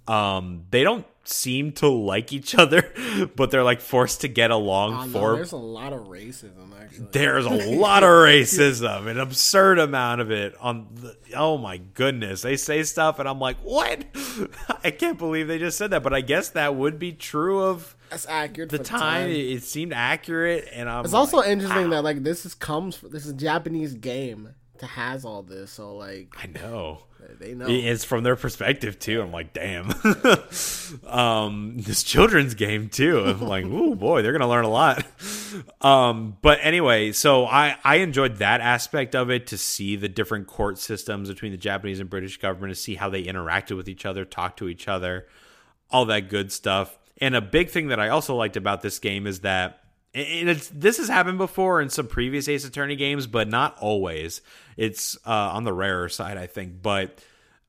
Um, 0.07 0.65
they 0.71 0.83
don't 0.83 1.05
seem 1.29 1.71
to 1.73 1.87
like 1.87 2.31
each 2.31 2.55
other, 2.55 2.91
but 3.35 3.51
they're 3.51 3.63
like 3.63 3.81
forced 3.81 4.21
to 4.21 4.27
get 4.27 4.51
along 4.51 4.93
Oh, 4.93 5.05
no, 5.05 5.11
for 5.11 5.35
there's 5.35 5.51
a 5.51 5.57
lot 5.57 5.93
of 5.93 6.07
racism 6.07 6.71
actually. 6.79 7.07
there's 7.11 7.45
a 7.45 7.49
lot 7.77 8.03
of 8.03 8.09
racism, 8.09 9.07
an 9.07 9.19
absurd 9.19 9.79
amount 9.79 10.21
of 10.21 10.31
it. 10.31 10.55
On 10.59 10.87
the, 10.93 11.15
oh 11.35 11.57
my 11.57 11.77
goodness, 11.77 12.41
they 12.41 12.55
say 12.57 12.83
stuff, 12.83 13.19
and 13.19 13.27
I'm 13.27 13.39
like, 13.39 13.57
what? 13.57 14.05
I 14.83 14.91
can't 14.91 15.17
believe 15.17 15.47
they 15.47 15.59
just 15.59 15.77
said 15.77 15.91
that. 15.91 16.03
But 16.03 16.13
I 16.13 16.21
guess 16.21 16.49
that 16.49 16.75
would 16.75 16.97
be 16.99 17.11
true 17.13 17.61
of 17.61 17.95
That's 18.09 18.27
accurate. 18.27 18.69
the 18.69 18.77
for 18.79 18.83
time. 18.83 19.29
It, 19.29 19.35
it 19.37 19.63
seemed 19.63 19.93
accurate, 19.93 20.67
and 20.73 20.89
I'm. 20.89 21.05
It's 21.05 21.13
also 21.13 21.43
interesting 21.43 21.85
"Wow." 21.89 21.97
that 21.97 22.03
like 22.03 22.23
this 22.23 22.45
is 22.45 22.53
comes 22.53 23.01
this 23.01 23.25
is 23.25 23.31
a 23.31 23.35
Japanese 23.35 23.93
game 23.93 24.53
to 24.79 24.85
has 24.85 25.25
all 25.25 25.41
this, 25.43 25.71
so 25.71 25.95
like 25.95 26.29
I 26.37 26.47
know. 26.47 26.99
They 27.39 27.53
know. 27.53 27.65
It's 27.67 28.03
from 28.03 28.23
their 28.23 28.35
perspective 28.35 28.99
too. 28.99 29.21
I'm 29.21 29.31
like, 29.31 29.53
damn. 29.53 29.93
um, 31.07 31.77
this 31.77 32.03
children's 32.03 32.53
game 32.53 32.89
too. 32.89 33.19
I'm 33.19 33.41
like, 33.41 33.65
oh 33.67 33.95
boy, 33.95 34.21
they're 34.21 34.31
gonna 34.31 34.47
learn 34.47 34.65
a 34.65 34.69
lot. 34.69 35.05
Um, 35.81 36.37
but 36.41 36.59
anyway, 36.61 37.11
so 37.11 37.45
I 37.45 37.77
I 37.83 37.97
enjoyed 37.97 38.37
that 38.37 38.61
aspect 38.61 39.15
of 39.15 39.29
it 39.29 39.47
to 39.47 39.57
see 39.57 39.95
the 39.95 40.09
different 40.09 40.47
court 40.47 40.77
systems 40.77 41.29
between 41.29 41.51
the 41.51 41.57
Japanese 41.57 41.99
and 41.99 42.09
British 42.09 42.37
government 42.37 42.73
to 42.73 42.79
see 42.79 42.95
how 42.95 43.09
they 43.09 43.23
interacted 43.23 43.75
with 43.75 43.89
each 43.89 44.05
other, 44.05 44.25
talked 44.25 44.59
to 44.59 44.69
each 44.69 44.87
other, 44.87 45.27
all 45.91 46.05
that 46.05 46.29
good 46.29 46.51
stuff. 46.51 46.97
And 47.19 47.35
a 47.35 47.41
big 47.41 47.69
thing 47.69 47.87
that 47.87 47.99
I 47.99 48.09
also 48.09 48.35
liked 48.35 48.57
about 48.57 48.81
this 48.81 48.99
game 48.99 49.25
is 49.25 49.41
that 49.41 49.81
and 50.13 50.49
it's 50.49 50.69
this 50.69 50.97
has 50.97 51.07
happened 51.07 51.37
before 51.37 51.81
in 51.81 51.89
some 51.89 52.07
previous 52.07 52.47
Ace 52.47 52.65
Attorney 52.65 52.95
games, 52.95 53.27
but 53.27 53.47
not 53.47 53.77
always. 53.79 54.41
It's 54.75 55.17
uh, 55.25 55.29
on 55.53 55.63
the 55.63 55.73
rarer 55.73 56.09
side, 56.09 56.37
I 56.37 56.47
think. 56.47 56.81
But 56.81 57.19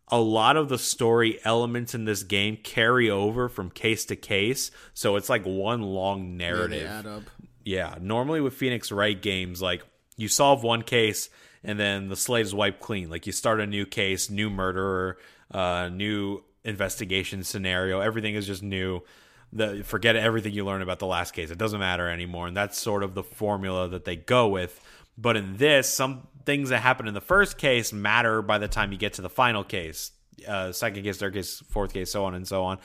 a 0.08 0.20
lot 0.20 0.56
of 0.56 0.68
the 0.68 0.78
story 0.78 1.38
elements 1.44 1.94
in 1.94 2.04
this 2.04 2.22
game 2.22 2.56
carry 2.56 3.10
over 3.10 3.48
from 3.48 3.70
case 3.70 4.06
to 4.06 4.16
case, 4.16 4.70
so 4.94 5.16
it's 5.16 5.28
like 5.28 5.44
one 5.44 5.82
long 5.82 6.36
narrative. 6.36 6.88
add 6.88 7.06
up. 7.06 7.22
Yeah, 7.64 7.96
normally 8.00 8.40
with 8.40 8.54
Phoenix 8.54 8.90
Wright 8.90 9.20
games, 9.20 9.60
like 9.60 9.82
you 10.16 10.28
solve 10.28 10.62
one 10.62 10.82
case 10.82 11.28
and 11.62 11.78
then 11.78 12.08
the 12.08 12.16
slate 12.16 12.46
is 12.46 12.54
wiped 12.54 12.80
clean. 12.80 13.10
Like 13.10 13.26
you 13.26 13.32
start 13.32 13.60
a 13.60 13.66
new 13.66 13.84
case, 13.84 14.30
new 14.30 14.50
murderer, 14.50 15.18
uh, 15.50 15.90
new 15.92 16.42
investigation 16.64 17.44
scenario. 17.44 18.00
Everything 18.00 18.34
is 18.34 18.46
just 18.46 18.62
new. 18.62 19.02
The 19.52 19.82
forget 19.84 20.14
everything 20.16 20.52
you 20.52 20.64
learned 20.64 20.82
about 20.82 20.98
the 20.98 21.06
last 21.06 21.32
case. 21.32 21.50
It 21.50 21.58
doesn't 21.58 21.80
matter 21.80 22.08
anymore, 22.08 22.46
and 22.46 22.56
that's 22.56 22.78
sort 22.78 23.02
of 23.02 23.14
the 23.14 23.22
formula 23.22 23.88
that 23.88 24.04
they 24.04 24.16
go 24.16 24.48
with. 24.48 24.80
But 25.16 25.36
in 25.36 25.56
this, 25.56 25.88
some 25.88 26.28
things 26.44 26.68
that 26.68 26.80
happen 26.80 27.08
in 27.08 27.14
the 27.14 27.20
first 27.20 27.58
case 27.58 27.92
matter 27.92 28.40
by 28.40 28.58
the 28.58 28.68
time 28.68 28.92
you 28.92 28.98
get 28.98 29.14
to 29.14 29.22
the 29.22 29.30
final 29.30 29.64
case. 29.64 30.12
Uh, 30.46 30.70
second 30.70 31.02
case, 31.02 31.18
third 31.18 31.34
case, 31.34 31.62
fourth 31.68 31.92
case, 31.92 32.12
so 32.12 32.24
on 32.24 32.34
and 32.34 32.46
so 32.46 32.62
on, 32.62 32.78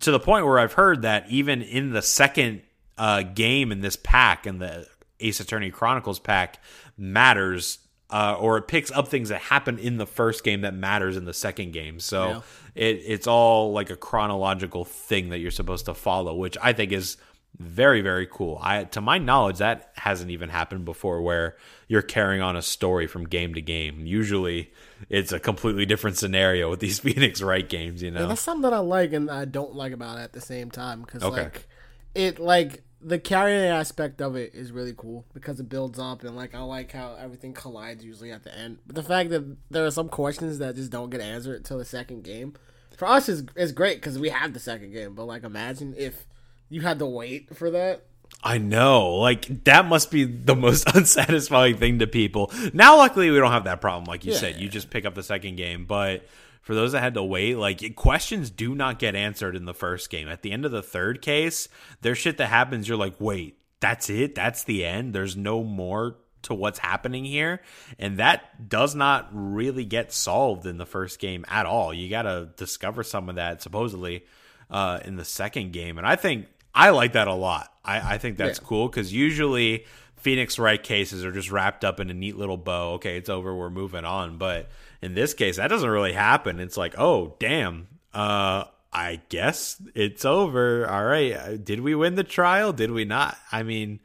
to 0.00 0.10
the 0.10 0.20
point 0.20 0.44
where 0.44 0.58
I've 0.58 0.74
heard 0.74 1.02
that 1.02 1.30
even 1.30 1.62
in 1.62 1.90
the 1.90 2.02
second 2.02 2.62
uh, 2.98 3.22
game 3.22 3.72
in 3.72 3.80
this 3.80 3.96
pack, 3.96 4.46
in 4.46 4.58
the 4.58 4.86
Ace 5.20 5.40
Attorney 5.40 5.70
Chronicles 5.70 6.18
pack, 6.18 6.58
matters, 6.98 7.78
uh, 8.12 8.36
or 8.38 8.56
it 8.58 8.62
picks 8.68 8.90
up 8.90 9.08
things 9.08 9.28
that 9.28 9.40
happen 9.40 9.78
in 9.78 9.96
the 9.96 10.06
first 10.06 10.44
game 10.44 10.62
that 10.62 10.74
matters 10.74 11.16
in 11.16 11.24
the 11.24 11.34
second 11.34 11.72
game. 11.72 12.00
So 12.00 12.28
Yeah. 12.28 12.40
it, 12.74 13.02
it's 13.06 13.26
all 13.26 13.72
like 13.72 13.90
a 13.90 13.96
chronological 13.96 14.84
thing 14.84 15.28
that 15.30 15.38
you're 15.38 15.50
supposed 15.50 15.86
to 15.86 15.94
follow, 15.94 16.34
which 16.34 16.56
I 16.62 16.72
think 16.72 16.92
is 16.92 17.16
very 17.58 18.00
very 18.00 18.26
cool. 18.30 18.58
I 18.62 18.84
to 18.84 19.00
my 19.00 19.18
knowledge 19.18 19.58
that 19.58 19.90
hasn't 19.96 20.30
even 20.30 20.48
happened 20.48 20.84
before 20.84 21.20
where 21.20 21.56
you're 21.88 22.00
carrying 22.00 22.40
on 22.40 22.56
a 22.56 22.62
story 22.62 23.06
from 23.08 23.24
game 23.26 23.54
to 23.54 23.60
game. 23.60 24.06
Usually 24.06 24.72
it's 25.08 25.32
a 25.32 25.40
completely 25.40 25.84
different 25.84 26.16
scenario 26.16 26.70
with 26.70 26.78
these 26.80 26.98
Phoenix 27.04 27.42
Wright 27.42 27.68
games, 27.68 28.02
you 28.02 28.12
know. 28.12 28.20
Yeah, 28.20 28.26
that's 28.26 28.40
something 28.40 28.62
that 28.62 28.72
I 28.72 28.78
like 28.78 29.12
and 29.12 29.28
I 29.30 29.44
don't 29.46 29.74
like 29.74 29.92
about 29.92 30.18
it 30.18 30.22
at 30.22 30.32
the 30.32 30.40
same 30.40 30.70
time 30.70 31.02
because 31.02 31.22
Okay. 31.24 31.42
like 31.42 31.66
it 32.14 32.38
like 32.38 32.82
the 33.02 33.18
carrying 33.18 33.64
aspect 33.64 34.20
of 34.20 34.36
it 34.36 34.54
is 34.54 34.72
really 34.72 34.92
cool 34.96 35.24
because 35.32 35.58
it 35.58 35.68
builds 35.68 35.98
up 35.98 36.22
and 36.22 36.36
like 36.36 36.54
I 36.54 36.60
like 36.60 36.92
how 36.92 37.14
everything 37.18 37.52
collides 37.54 38.04
usually 38.04 38.30
at 38.30 38.42
the 38.44 38.56
end. 38.56 38.78
But 38.86 38.96
the 38.96 39.02
fact 39.02 39.30
that 39.30 39.56
there 39.70 39.86
are 39.86 39.90
some 39.90 40.08
questions 40.08 40.58
that 40.58 40.76
just 40.76 40.90
don't 40.90 41.10
get 41.10 41.20
answered 41.20 41.56
until 41.56 41.78
the 41.78 41.84
second 41.84 42.24
game 42.24 42.54
for 42.96 43.08
us 43.08 43.28
is 43.28 43.44
is 43.56 43.72
great 43.72 43.96
because 43.96 44.18
we 44.18 44.28
have 44.28 44.52
the 44.52 44.60
second 44.60 44.92
game. 44.92 45.14
But 45.14 45.24
like 45.24 45.44
imagine 45.44 45.94
if 45.96 46.26
you 46.68 46.82
had 46.82 46.98
to 46.98 47.06
wait 47.06 47.56
for 47.56 47.70
that. 47.70 48.04
I 48.44 48.58
know. 48.58 49.16
Like 49.16 49.64
that 49.64 49.86
must 49.86 50.10
be 50.10 50.24
the 50.24 50.54
most 50.54 50.86
unsatisfying 50.94 51.78
thing 51.78 51.98
to 52.00 52.06
people. 52.06 52.52
Now 52.74 52.96
luckily 52.98 53.30
we 53.30 53.38
don't 53.38 53.50
have 53.52 53.64
that 53.64 53.80
problem 53.80 54.04
like 54.04 54.24
you 54.24 54.32
Yeah. 54.32 54.38
said. 54.38 54.56
You 54.60 54.68
just 54.68 54.90
pick 54.90 55.04
up 55.06 55.14
the 55.14 55.22
second 55.22 55.56
game, 55.56 55.84
but 55.86 56.24
for 56.60 56.74
those 56.74 56.92
that 56.92 57.00
had 57.02 57.14
to 57.14 57.22
wait, 57.22 57.56
like 57.56 57.94
questions 57.96 58.50
do 58.50 58.74
not 58.74 58.98
get 58.98 59.14
answered 59.14 59.56
in 59.56 59.64
the 59.64 59.74
first 59.74 60.10
game. 60.10 60.28
At 60.28 60.42
the 60.42 60.52
end 60.52 60.64
of 60.64 60.72
the 60.72 60.82
third 60.82 61.22
case, 61.22 61.68
there's 62.02 62.18
shit 62.18 62.36
that 62.38 62.46
happens 62.48 62.86
you're 62.88 62.96
like, 62.98 63.20
"Wait, 63.20 63.58
that's 63.80 64.10
it? 64.10 64.34
That's 64.34 64.64
the 64.64 64.84
end? 64.84 65.14
There's 65.14 65.36
no 65.36 65.62
more 65.64 66.16
to 66.42 66.54
what's 66.54 66.78
happening 66.78 67.22
here 67.26 67.60
and 67.98 68.16
that 68.16 68.66
does 68.66 68.94
not 68.94 69.28
really 69.30 69.84
get 69.84 70.10
solved 70.10 70.64
in 70.64 70.78
the 70.78 70.86
first 70.86 71.18
game 71.18 71.44
at 71.48 71.66
all 71.66 71.92
you 71.92 72.08
got 72.08 72.22
to 72.22 72.48
discover 72.56 73.02
some 73.02 73.28
of 73.28 73.34
that 73.34 73.60
supposedly 73.60 74.24
uh, 74.70 74.98
in 75.04 75.16
the 75.16 75.24
second 75.26 75.70
game 75.70 75.98
and 75.98 76.06
i 76.06 76.16
think 76.16 76.46
i 76.74 76.88
like 76.88 77.12
that 77.12 77.28
a 77.28 77.34
lot 77.34 77.70
i, 77.84 78.14
I 78.14 78.16
think 78.16 78.38
that's 78.38 78.58
Yeah. 78.58 78.66
cool 78.66 78.88
because 78.88 79.12
usually 79.12 79.84
phoenix 80.16 80.58
wright 80.58 80.82
cases 80.82 81.26
are 81.26 81.32
just 81.32 81.50
wrapped 81.50 81.84
up 81.84 82.00
in 82.00 82.08
a 82.08 82.14
neat 82.14 82.38
little 82.38 82.56
bow 82.56 82.92
okay 82.94 83.18
it's 83.18 83.28
over 83.28 83.54
we're 83.54 83.68
moving 83.68 84.06
on 84.06 84.38
but 84.38 84.70
in 85.02 85.14
this 85.14 85.34
case 85.34 85.56
that 85.56 85.68
doesn't 85.68 85.90
really 85.90 86.12
happen 86.12 86.60
it's 86.60 86.76
like 86.76 86.94
oh 86.98 87.36
damn 87.38 87.88
uh 88.14 88.64
i 88.92 89.20
guess 89.28 89.80
it's 89.94 90.24
over 90.24 90.88
all 90.88 91.04
right 91.04 91.32
Uh, 91.32 91.56
did 91.56 91.80
we 91.80 91.94
win 91.94 92.14
the 92.14 92.24
trial 92.24 92.72
did 92.72 92.90
we 92.90 93.04
not 93.04 93.36
i 93.52 93.62
mean 93.62 94.00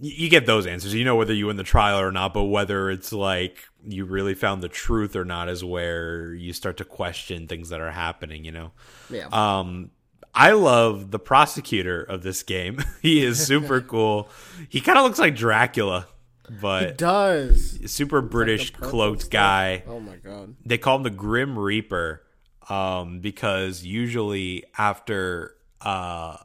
you 0.00 0.28
get 0.28 0.46
those 0.46 0.66
answers. 0.66 0.94
You 0.94 1.04
know 1.04 1.16
whether 1.16 1.34
you 1.34 1.46
win 1.46 1.56
the 1.56 1.64
trial 1.64 1.98
or 1.98 2.12
not, 2.12 2.32
but 2.32 2.44
whether 2.44 2.90
it's 2.90 3.12
like 3.12 3.58
you 3.86 4.04
really 4.04 4.34
found 4.34 4.62
the 4.62 4.68
truth 4.68 5.16
or 5.16 5.24
not 5.24 5.48
is 5.48 5.64
where 5.64 6.32
you 6.34 6.52
start 6.52 6.76
to 6.76 6.84
question 6.84 7.48
things 7.48 7.70
that 7.70 7.80
are 7.80 7.90
happening, 7.90 8.44
you 8.44 8.52
know? 8.52 8.70
Yeah. 9.10 9.26
Um, 9.32 9.90
I 10.34 10.52
love 10.52 11.10
the 11.10 11.18
prosecutor 11.18 12.02
of 12.02 12.22
this 12.22 12.42
game. 12.42 12.78
he 13.02 13.24
is 13.24 13.44
super 13.44 13.80
cool. 13.88 14.28
He 14.68 14.80
kind 14.80 14.98
of 14.98 15.04
looks 15.04 15.18
like 15.18 15.34
Dracula, 15.34 16.06
it 16.48 16.60
but 16.60 16.98
does. 16.98 17.78
super 17.86 18.20
British 18.20 18.72
purple 18.72 18.90
cloaked 18.90 19.20
stuff. 19.22 19.30
guy 19.30 19.82
Oh 19.86 20.00
my 20.00 20.16
god. 20.16 20.54
they 20.64 20.78
call 20.78 20.96
him 20.96 21.02
the 21.02 21.10
Grim 21.10 21.58
Reaper 21.58 22.22
um, 22.68 23.20
because 23.20 23.84
usually 23.84 24.64
after 24.76 25.54
uh, 25.80 26.36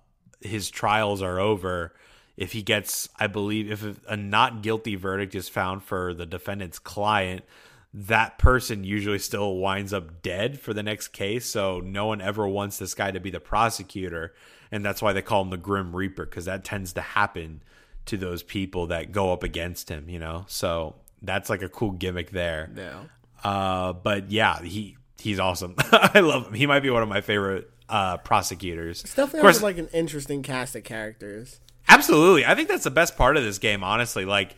his 0.41 0.69
trials 0.69 1.21
are 1.21 1.39
over, 1.39 1.93
if 2.37 2.51
he 2.53 2.61
gets, 2.61 3.09
I 3.19 3.27
believe, 3.27 3.71
if 3.71 3.99
a 4.07 4.17
not 4.17 4.61
guilty 4.61 4.95
verdict 4.95 5.35
is 5.35 5.49
found 5.49 5.83
for 5.83 6.13
the 6.13 6.25
defendant's 6.25 6.79
client, 6.79 7.43
that 7.93 8.39
person 8.39 8.83
usually 8.83 9.19
still 9.19 9.57
winds 9.57 9.93
up 9.93 10.21
dead 10.21 10.59
for 10.59 10.73
the 10.73 10.81
next 10.81 11.09
case. 11.09 11.45
So 11.45 11.79
no 11.79 12.07
one 12.07 12.21
ever 12.21 12.47
wants 12.47 12.79
this 12.79 12.95
guy 12.95 13.11
to 13.11 13.19
be 13.19 13.29
the 13.29 13.39
prosecutor. 13.39 14.33
And 14.71 14.83
that's 14.83 15.01
why 15.01 15.13
they 15.13 15.21
call 15.21 15.43
him 15.43 15.51
the 15.51 15.57
Grim 15.57 15.95
Reaper 15.95 16.25
because 16.25 16.45
that 16.45 16.63
tends 16.63 16.93
to 16.93 17.01
happen 17.01 17.61
to 18.05 18.17
those 18.17 18.43
people 18.43 18.87
that 18.87 19.11
go 19.11 19.31
up 19.31 19.43
against 19.43 19.89
him, 19.89 20.09
you 20.09 20.19
know? 20.19 20.45
So 20.47 20.95
that's 21.21 21.49
like 21.49 21.61
a 21.61 21.69
cool 21.69 21.91
gimmick 21.91 22.31
there. 22.31 22.69
Yeah. 22.75 23.03
Uh, 23.43 23.93
but 23.93 24.31
yeah, 24.31 24.61
he 24.61 24.97
he's 25.19 25.39
awesome. 25.39 25.75
I 25.91 26.19
love 26.19 26.47
him. 26.47 26.53
He 26.53 26.65
might 26.65 26.81
be 26.81 26.89
one 26.89 27.03
of 27.03 27.09
my 27.09 27.21
favorite 27.21 27.69
uh, 27.89 28.17
prosecutors. 28.17 29.01
It's 29.03 29.15
definitely 29.15 29.39
of 29.39 29.43
course, 29.43 29.61
like 29.61 29.77
an 29.77 29.89
interesting 29.93 30.43
cast 30.43 30.75
of 30.75 30.83
characters. 30.83 31.59
absolutely. 31.87 32.45
I 32.45 32.55
think 32.55 32.69
that's 32.69 32.83
the 32.85 32.91
best 32.91 33.17
part 33.17 33.37
of 33.37 33.43
this 33.43 33.59
game. 33.59 33.83
Honestly, 33.83 34.25
like 34.25 34.55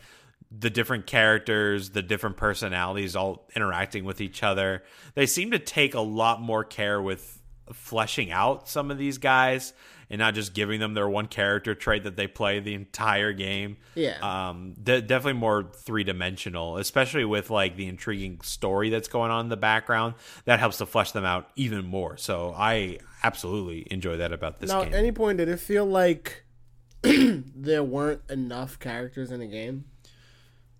the 0.56 0.70
different 0.70 1.06
characters, 1.06 1.90
the 1.90 2.02
different 2.02 2.36
personalities, 2.36 3.16
all 3.16 3.48
interacting 3.56 4.04
with 4.04 4.20
each 4.20 4.42
other. 4.42 4.82
They 5.14 5.26
seem 5.26 5.50
to 5.50 5.58
take 5.58 5.94
a 5.94 6.00
lot 6.00 6.40
more 6.40 6.62
care 6.64 7.02
with 7.02 7.40
fleshing 7.72 8.30
out 8.30 8.68
some 8.68 8.92
of 8.92 8.98
these 8.98 9.18
guys 9.18 9.72
and 10.10 10.18
not 10.18 10.34
just 10.34 10.54
giving 10.54 10.78
them 10.80 10.94
their 10.94 11.08
one 11.08 11.26
character 11.26 11.74
trait 11.74 12.04
that 12.04 12.16
they 12.16 12.26
play 12.26 12.60
the 12.60 12.74
entire 12.74 13.32
game. 13.32 13.76
Yeah. 13.94 14.18
Um, 14.20 14.74
de- 14.82 15.02
definitely 15.02 15.40
more 15.40 15.70
three 15.74 16.04
dimensional, 16.04 16.76
especially 16.78 17.24
with 17.24 17.50
like 17.50 17.76
the 17.76 17.86
intriguing 17.86 18.40
story 18.42 18.90
that's 18.90 19.08
going 19.08 19.30
on 19.30 19.46
in 19.46 19.48
the 19.48 19.56
background. 19.56 20.14
That 20.44 20.60
helps 20.60 20.78
to 20.78 20.86
flesh 20.86 21.12
them 21.12 21.24
out 21.24 21.48
even 21.56 21.84
more. 21.86 22.16
So 22.16 22.54
I 22.56 22.98
absolutely 23.24 23.86
enjoy 23.90 24.18
that 24.18 24.32
about 24.32 24.60
this 24.60 24.70
now, 24.70 24.84
game. 24.84 24.92
at 24.92 24.98
any 24.98 25.10
point 25.12 25.38
did 25.38 25.48
it 25.48 25.58
feel 25.58 25.84
like 25.84 26.44
there 27.02 27.82
weren't 27.82 28.22
enough 28.30 28.78
characters 28.78 29.30
in 29.30 29.40
the 29.40 29.46
game? 29.46 29.84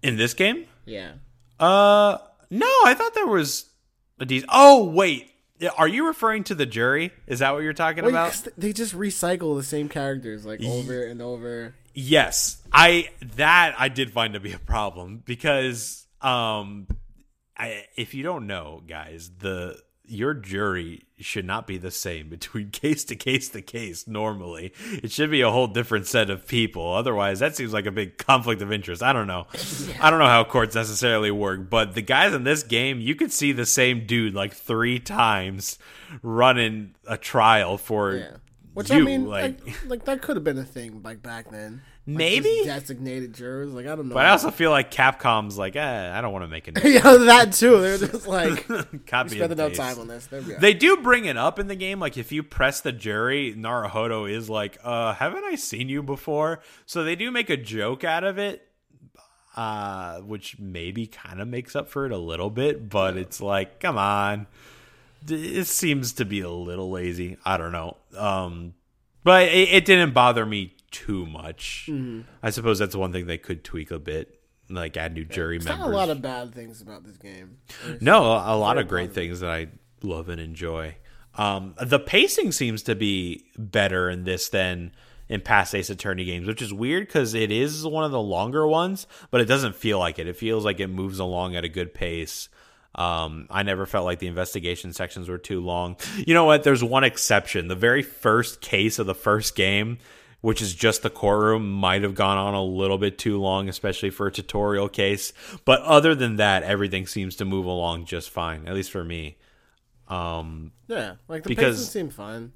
in 0.03 0.17
this 0.17 0.35
game, 0.35 0.67
Yeah. 0.85 1.13
uh, 1.59 2.19
no, 2.51 2.67
I 2.85 2.95
thought 2.95 3.15
there 3.15 3.27
was 3.27 3.71
a 4.21 4.25
decent. 4.25 4.51
Oh 4.53 4.85
wait, 4.85 5.31
are 5.77 5.89
you 5.89 6.07
referring 6.07 6.45
to 6.45 6.55
the 6.55 6.67
jury? 6.67 7.13
Is 7.27 7.39
that 7.41 7.53
what 7.55 7.63
you're 7.63 7.73
talking 7.73 8.05
Well, 8.05 8.11
about? 8.13 8.47
they 8.59 8.73
just 8.73 8.95
recycle 8.95 9.57
the 9.57 9.63
same 9.63 9.89
characters 9.89 10.45
like 10.45 10.63
over 10.63 11.05
and 11.05 11.21
over. 11.23 11.75
Yes, 11.95 12.63
I 12.73 13.09
that 13.37 13.75
I 13.79 13.89
did 13.89 14.13
find 14.13 14.35
to 14.35 14.41
be 14.41 14.53
a 14.53 14.59
problem 14.59 15.23
because 15.25 16.07
um 16.21 16.87
I 17.57 17.85
if 17.97 18.13
you 18.15 18.23
don't 18.23 18.47
know, 18.47 18.83
guys, 18.87 19.31
the 19.39 19.79
your 20.09 20.35
jury 20.35 21.03
should 21.19 21.45
not 21.45 21.67
be 21.67 21.79
the 21.79 21.91
same 21.91 22.29
between 22.31 22.71
case 22.71 23.05
to 23.05 23.17
case 23.17 23.49
to 23.51 23.63
case 23.63 24.07
normally. 24.07 24.73
It 25.03 25.13
should 25.13 25.31
be 25.31 25.41
a 25.41 25.51
whole 25.51 25.67
different 25.67 26.07
set 26.07 26.31
of 26.31 26.47
people. 26.47 26.93
Otherwise, 26.93 27.41
that 27.41 27.57
seems 27.57 27.73
like 27.73 27.87
a 27.87 27.91
big 27.91 28.19
conflict 28.19 28.63
of 28.63 28.73
interest. 28.73 29.03
I 29.03 29.13
don't 29.13 29.27
know. 29.27 29.47
I 30.01 30.11
don't 30.11 30.19
know 30.19 30.27
how 30.27 30.45
courts 30.45 30.75
necessarily 30.75 31.31
work, 31.31 31.71
but 31.71 31.95
the 31.95 32.03
guys 32.03 32.35
in 32.35 32.45
this 32.45 32.63
game, 32.63 33.01
you 33.01 33.15
could 33.15 33.33
see 33.33 33.53
the 33.53 33.67
same 33.67 34.07
dude 34.07 34.35
like 34.35 34.55
3 34.55 34.99
times 35.01 35.79
running 36.23 36.95
a 37.07 37.17
trial 37.17 37.79
for 37.79 38.17
Yeah. 38.17 38.37
Which 38.75 38.91
you 38.91 38.97
I 38.97 39.01
mean, 39.01 39.27
like 39.27 39.65
like, 39.65 39.87
like 39.87 40.05
that 40.05 40.21
could 40.21 40.37
have 40.37 40.45
been 40.45 40.59
a 40.59 40.65
thing 40.65 41.01
like 41.03 41.23
back 41.23 41.51
then. 41.51 41.81
Like, 42.09 42.19
Maybe? 42.19 42.63
just 42.65 42.87
designated 42.87 43.35
jurors. 43.35 43.73
Like 43.73 43.87
I 43.87 43.97
don't 43.97 44.09
know. 44.09 44.15
But 44.15 44.27
I 44.27 44.31
also 44.31 44.53
feel 44.53 44.71
like 44.71 44.93
Capcom's 44.93 45.59
like, 45.59 45.75
eh, 45.75 46.13
I 46.15 46.21
don't 46.21 46.33
want 46.33 46.45
to 46.45 46.49
make 46.49 46.69
a 46.69 46.71
new 46.85 46.89
yeah, 46.89 47.01
that 47.01 47.53
too. 47.53 47.81
They're 47.81 47.99
just 47.99 48.27
like 48.29 48.65
copy 49.09 49.31
spend 49.31 49.51
and 49.51 49.61
enough 49.61 49.73
time 49.73 49.99
on 49.99 50.07
this. 50.07 50.27
There 50.27 50.41
we 50.41 50.53
go. 50.53 50.59
They 50.61 50.73
do 50.73 50.99
bring 50.99 51.25
it 51.25 51.37
up 51.37 51.59
in 51.59 51.67
the 51.67 51.75
game. 51.75 51.99
Like 51.99 52.17
if 52.17 52.31
you 52.31 52.45
press 52.45 52.81
the 52.81 52.93
jury, 52.93 53.55
Naruhodo 53.59 54.31
is 54.31 54.49
like, 54.49 54.79
uh, 54.85 55.15
haven't 55.15 55.43
I 55.45 55.57
seen 55.57 55.89
you 55.89 56.01
before? 56.01 56.61
So 56.87 57.03
they 57.03 57.17
do 57.17 57.33
make 57.33 57.51
a 57.51 57.57
joke 57.57 58.05
out 58.05 58.23
of 58.23 58.39
it, 58.39 58.69
uh, 59.57 60.21
which 60.21 60.61
maybe 60.61 61.09
kind 61.09 61.41
of 61.41 61.49
makes 61.49 61.75
up 61.75 61.89
for 61.89 62.07
it 62.07 62.13
a 62.13 62.19
little 62.19 62.51
bit, 62.51 62.89
but 62.89 63.17
it's 63.17 63.41
like, 63.41 63.81
come 63.81 63.99
on. 63.99 64.47
It 65.29 65.67
seems 65.67 66.13
to 66.15 66.25
be 66.25 66.41
a 66.41 66.51
little 66.51 66.89
lazy. 66.89 67.37
I 67.45 67.57
don't 67.57 67.73
know. 67.73 67.97
Um, 68.17 68.75
but 69.25 69.49
it, 69.49 69.71
it 69.71 69.85
didn't 69.85 70.13
bother 70.15 70.47
me 70.47 70.76
too 70.91 71.27
much. 71.27 71.87
Mm-hmm. 71.91 72.23
I 72.43 72.51
suppose 72.51 72.79
that's 72.79 72.95
one 72.97 73.13
thing 73.13 73.27
they 73.27 73.39
could 73.39 73.65
tweak 73.65 73.91
a 73.91 73.99
bit, 73.99 74.41
like 74.71 74.97
add 74.97 75.15
new 75.15 75.25
jury 75.25 75.59
members. 75.59 75.79
not 75.79 75.89
a 75.89 75.93
lot 75.93 76.09
of 76.11 76.23
bad 76.23 76.55
things 76.55 76.81
about 76.81 77.05
this 77.05 77.17
game. 77.17 77.59
There's- 77.85 78.01
No, 78.03 78.25
a 78.33 78.55
a 78.55 78.57
lot 78.57 78.79
of 78.79 78.89
great 78.89 79.13
things 79.13 79.41
that 79.41 79.51
I 79.51 79.69
love 80.03 80.29
and 80.29 80.41
enjoy. 80.41 80.97
Um, 81.35 81.75
the 81.83 81.99
pacing 81.99 82.53
seems 82.53 82.83
to 82.85 82.95
be 82.95 83.45
better 83.59 84.09
in 84.09 84.25
this 84.25 84.49
than 84.49 84.93
in 85.29 85.41
past 85.41 85.75
Ace 85.75 85.91
Attorney 85.91 86.25
games, 86.25 86.47
which 86.47 86.63
is 86.63 86.73
weird 86.73 87.07
because 87.09 87.35
it 87.35 87.51
is 87.51 87.85
one 87.85 88.05
of 88.05 88.11
the 88.13 88.21
longer 88.21 88.67
ones, 88.67 89.07
but 89.31 89.41
it 89.41 89.47
doesn't 89.47 89.75
feel 89.75 89.99
like 89.99 90.19
it. 90.19 90.27
It 90.29 90.37
feels 90.37 90.65
like 90.65 90.81
it 90.81 90.87
moves 90.87 91.19
along 91.19 91.57
at 91.57 91.65
a 91.65 91.69
good 91.69 91.93
pace. 91.93 92.49
Um, 92.95 93.47
I 93.51 93.63
never 93.63 93.85
felt 93.85 94.07
like 94.07 94.21
the 94.21 94.29
investigation 94.29 94.95
sections 94.95 95.29
were 95.29 95.37
too 95.37 95.61
long. 95.61 95.97
You 96.17 96.33
know 96.33 96.47
what? 96.47 96.63
There's 96.63 96.83
one 96.83 97.05
exception. 97.05 97.69
The 97.69 97.75
very 97.75 98.03
first 98.03 98.63
case 98.63 98.99
of 98.99 99.07
the 99.07 99.15
first 99.15 99.55
game, 99.55 99.99
which 100.41 100.61
is 100.63 100.75
just 100.75 101.03
the 101.03 101.11
courtroom, 101.11 101.71
might 101.71 102.03
have 102.03 102.15
gone 102.15 102.37
on 102.39 102.55
a 102.55 102.63
little 102.63 102.99
bit 102.99 103.19
too 103.19 103.41
long, 103.41 103.69
especially 103.69 104.11
for 104.11 104.27
a 104.27 104.33
tutorial 104.33 104.89
case. 104.89 105.33
But 105.65 105.81
other 105.83 106.15
than 106.15 106.37
that, 106.37 106.63
everything 106.63 107.07
seems 107.07 107.35
to 107.37 107.45
move 107.45 107.67
along 107.67 108.05
just 108.07 108.31
fine, 108.31 108.67
at 108.69 108.75
least 108.75 108.91
for 108.91 109.03
me. 109.05 109.37
Um, 110.09 110.73
Yeah, 110.87 111.15
like 111.29 111.43
the 111.43 111.49
Because- 111.49 111.79
pacing 111.79 111.91
seemed 111.91 112.15
fine. 112.15 112.53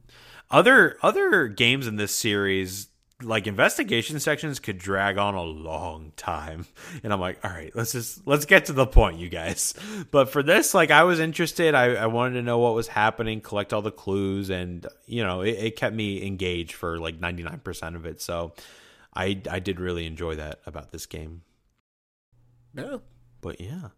other 0.51 0.97
other 1.03 1.49
games 1.49 1.87
in 1.87 1.97
this 1.97 2.15
series 2.15 2.89
like 3.23 3.47
investigation 3.47 4.21
sections 4.21 4.59
could 4.59 4.79
drag 4.79 5.19
on 5.19 5.35
a 5.35 5.43
long 5.43 6.13
time. 6.17 6.67
And 7.03 7.13
i'm 7.13 7.21
like 7.21 7.39
all 7.45 7.51
right 7.51 7.75
let's 7.75 7.93
just 7.93 8.27
let's 8.27 8.45
get 8.45 8.67
to 8.67 8.73
the 8.73 8.87
point 8.87 9.19
you 9.19 9.29
guys. 9.29 9.75
But 10.11 10.31
for 10.31 10.43
this 10.43 10.75
like 10.75 10.91
i 10.91 11.05
was 11.05 11.21
interested. 11.21 11.75
I, 11.75 11.95
I 11.95 12.07
wanted 12.07 12.35
to 12.35 12.43
know 12.43 12.59
what 12.59 12.75
was 12.75 12.89
happening 12.89 13.41
collect 13.41 13.73
all 13.73 13.83
the 13.83 13.91
clues 13.91 14.51
and 14.51 14.87
you 15.07 15.23
know 15.23 15.43
it, 15.43 15.57
it 15.59 15.77
kept 15.77 15.95
me 15.95 16.27
engaged 16.27 16.73
for 16.73 16.99
like 16.99 17.21
99% 17.21 17.97
of 17.97 18.07
it. 18.07 18.21
So 18.21 18.53
i 19.15 19.41
i 19.51 19.59
did 19.59 19.81
really 19.81 20.07
enjoy 20.07 20.37
that 20.37 20.61
about 20.67 20.93
this 20.93 21.07
game. 21.07 21.43
Yeah. 22.75 22.99
but 23.41 23.61
yeah. 23.61 23.89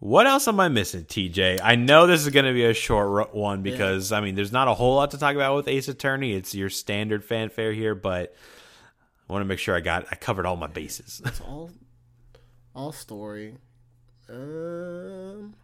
What 0.00 0.26
else 0.26 0.48
am 0.48 0.58
I 0.58 0.68
missing, 0.68 1.04
TJ? 1.04 1.60
I 1.62 1.74
know 1.76 2.06
this 2.06 2.22
is 2.22 2.30
going 2.30 2.46
to 2.46 2.54
be 2.54 2.64
a 2.64 2.72
short 2.72 3.34
one 3.34 3.60
because 3.62 4.12
I 4.12 4.20
mean, 4.22 4.34
there's 4.34 4.50
not 4.52 4.66
a 4.66 4.72
whole 4.74 4.96
lot 4.96 5.10
to 5.10 5.18
talk 5.18 5.34
about 5.34 5.54
with 5.56 5.68
Ace 5.68 5.88
Attorney. 5.88 6.32
It's 6.32 6.54
your 6.54 6.70
standard 6.70 7.22
fanfare 7.22 7.72
here, 7.74 7.94
but 7.94 8.34
I 9.28 9.32
want 9.32 9.42
to 9.42 9.46
make 9.46 9.58
sure 9.58 9.76
I 9.76 9.80
got 9.80 10.06
I 10.10 10.16
covered 10.16 10.46
all 10.46 10.56
my 10.56 10.68
bases. 10.68 11.20
It's 11.26 11.40
all 11.42 11.70
all 12.74 12.92
story. 12.92 13.56
Um 14.28 15.54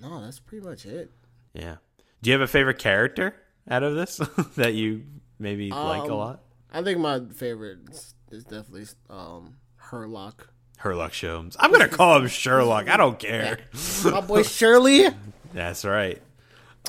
No, 0.00 0.20
that's 0.22 0.38
pretty 0.40 0.66
much 0.66 0.84
it. 0.84 1.10
yeah. 1.54 1.76
Do 2.22 2.30
you 2.30 2.32
have 2.34 2.42
a 2.42 2.46
favorite 2.50 2.78
character 2.78 3.34
out 3.70 3.82
of 3.82 3.94
this 3.94 4.16
that 4.56 4.74
you 4.74 5.04
maybe 5.38 5.70
like 5.70 6.02
a 6.02 6.12
Um, 6.12 6.18
lot? 6.18 6.42
I 6.70 6.82
think 6.82 6.98
my 6.98 7.20
favorite 7.34 7.78
is, 7.90 8.14
is 8.30 8.44
definitely 8.44 8.86
um 9.08 9.56
Herlock. 9.90 10.48
Herlock 10.82 11.10
Sholmes. 11.10 11.56
I'm 11.58 11.72
gonna 11.72 11.88
call 11.88 12.18
him 12.18 12.28
Sherlock. 12.28 12.88
I 12.88 12.96
don't 12.96 13.18
care. 13.18 13.58
My 14.04 14.20
boy 14.20 14.42
Shirley. 14.42 15.08
That's 15.54 15.84
right. 15.84 16.20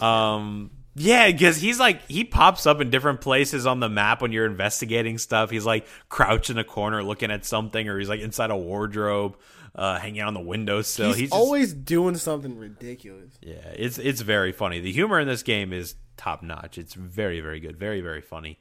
Um, 0.02 0.72
Yeah, 0.96 1.32
because 1.32 1.58
he's 1.58 1.80
like 1.80 2.06
he 2.08 2.24
pops 2.24 2.66
up 2.66 2.82
in 2.82 2.90
different 2.90 3.22
places 3.22 3.66
on 3.66 3.80
the 3.80 3.90
map 3.90 4.22
when 4.22 4.32
you're 4.32 4.46
investigating 4.46 5.18
stuff. 5.18 5.50
He's 5.50 5.66
like 5.66 5.88
crouched 6.10 6.50
in 6.50 6.58
a 6.58 6.64
corner 6.64 7.04
looking 7.04 7.32
at 7.32 7.46
something, 7.46 7.88
or 7.88 7.98
he's 8.00 8.10
like 8.10 8.20
inside 8.20 8.50
a 8.52 8.58
wardrobe, 8.58 9.38
uh, 9.76 10.00
hanging 10.00 10.22
out 10.22 10.28
on 10.30 10.34
the 10.34 10.40
windowsill. 10.42 11.08
He's, 11.10 11.16
He's, 11.18 11.30
just- 11.30 11.40
always 11.40 11.74
doing 11.74 12.16
something 12.18 12.58
ridiculous. 12.58 13.32
yeah, 13.42 13.56
it's 13.76 13.98
it's 13.98 14.22
very 14.22 14.52
funny. 14.52 14.80
The 14.80 14.92
humor 14.92 15.20
in 15.20 15.28
this 15.28 15.44
game 15.44 15.72
is 15.72 15.96
top 16.18 16.42
notch. 16.44 16.78
It's 16.78 16.94
very 16.94 17.40
very 17.42 17.60
good, 17.60 17.78
very 17.78 18.02
very 18.02 18.22
funny. 18.22 18.60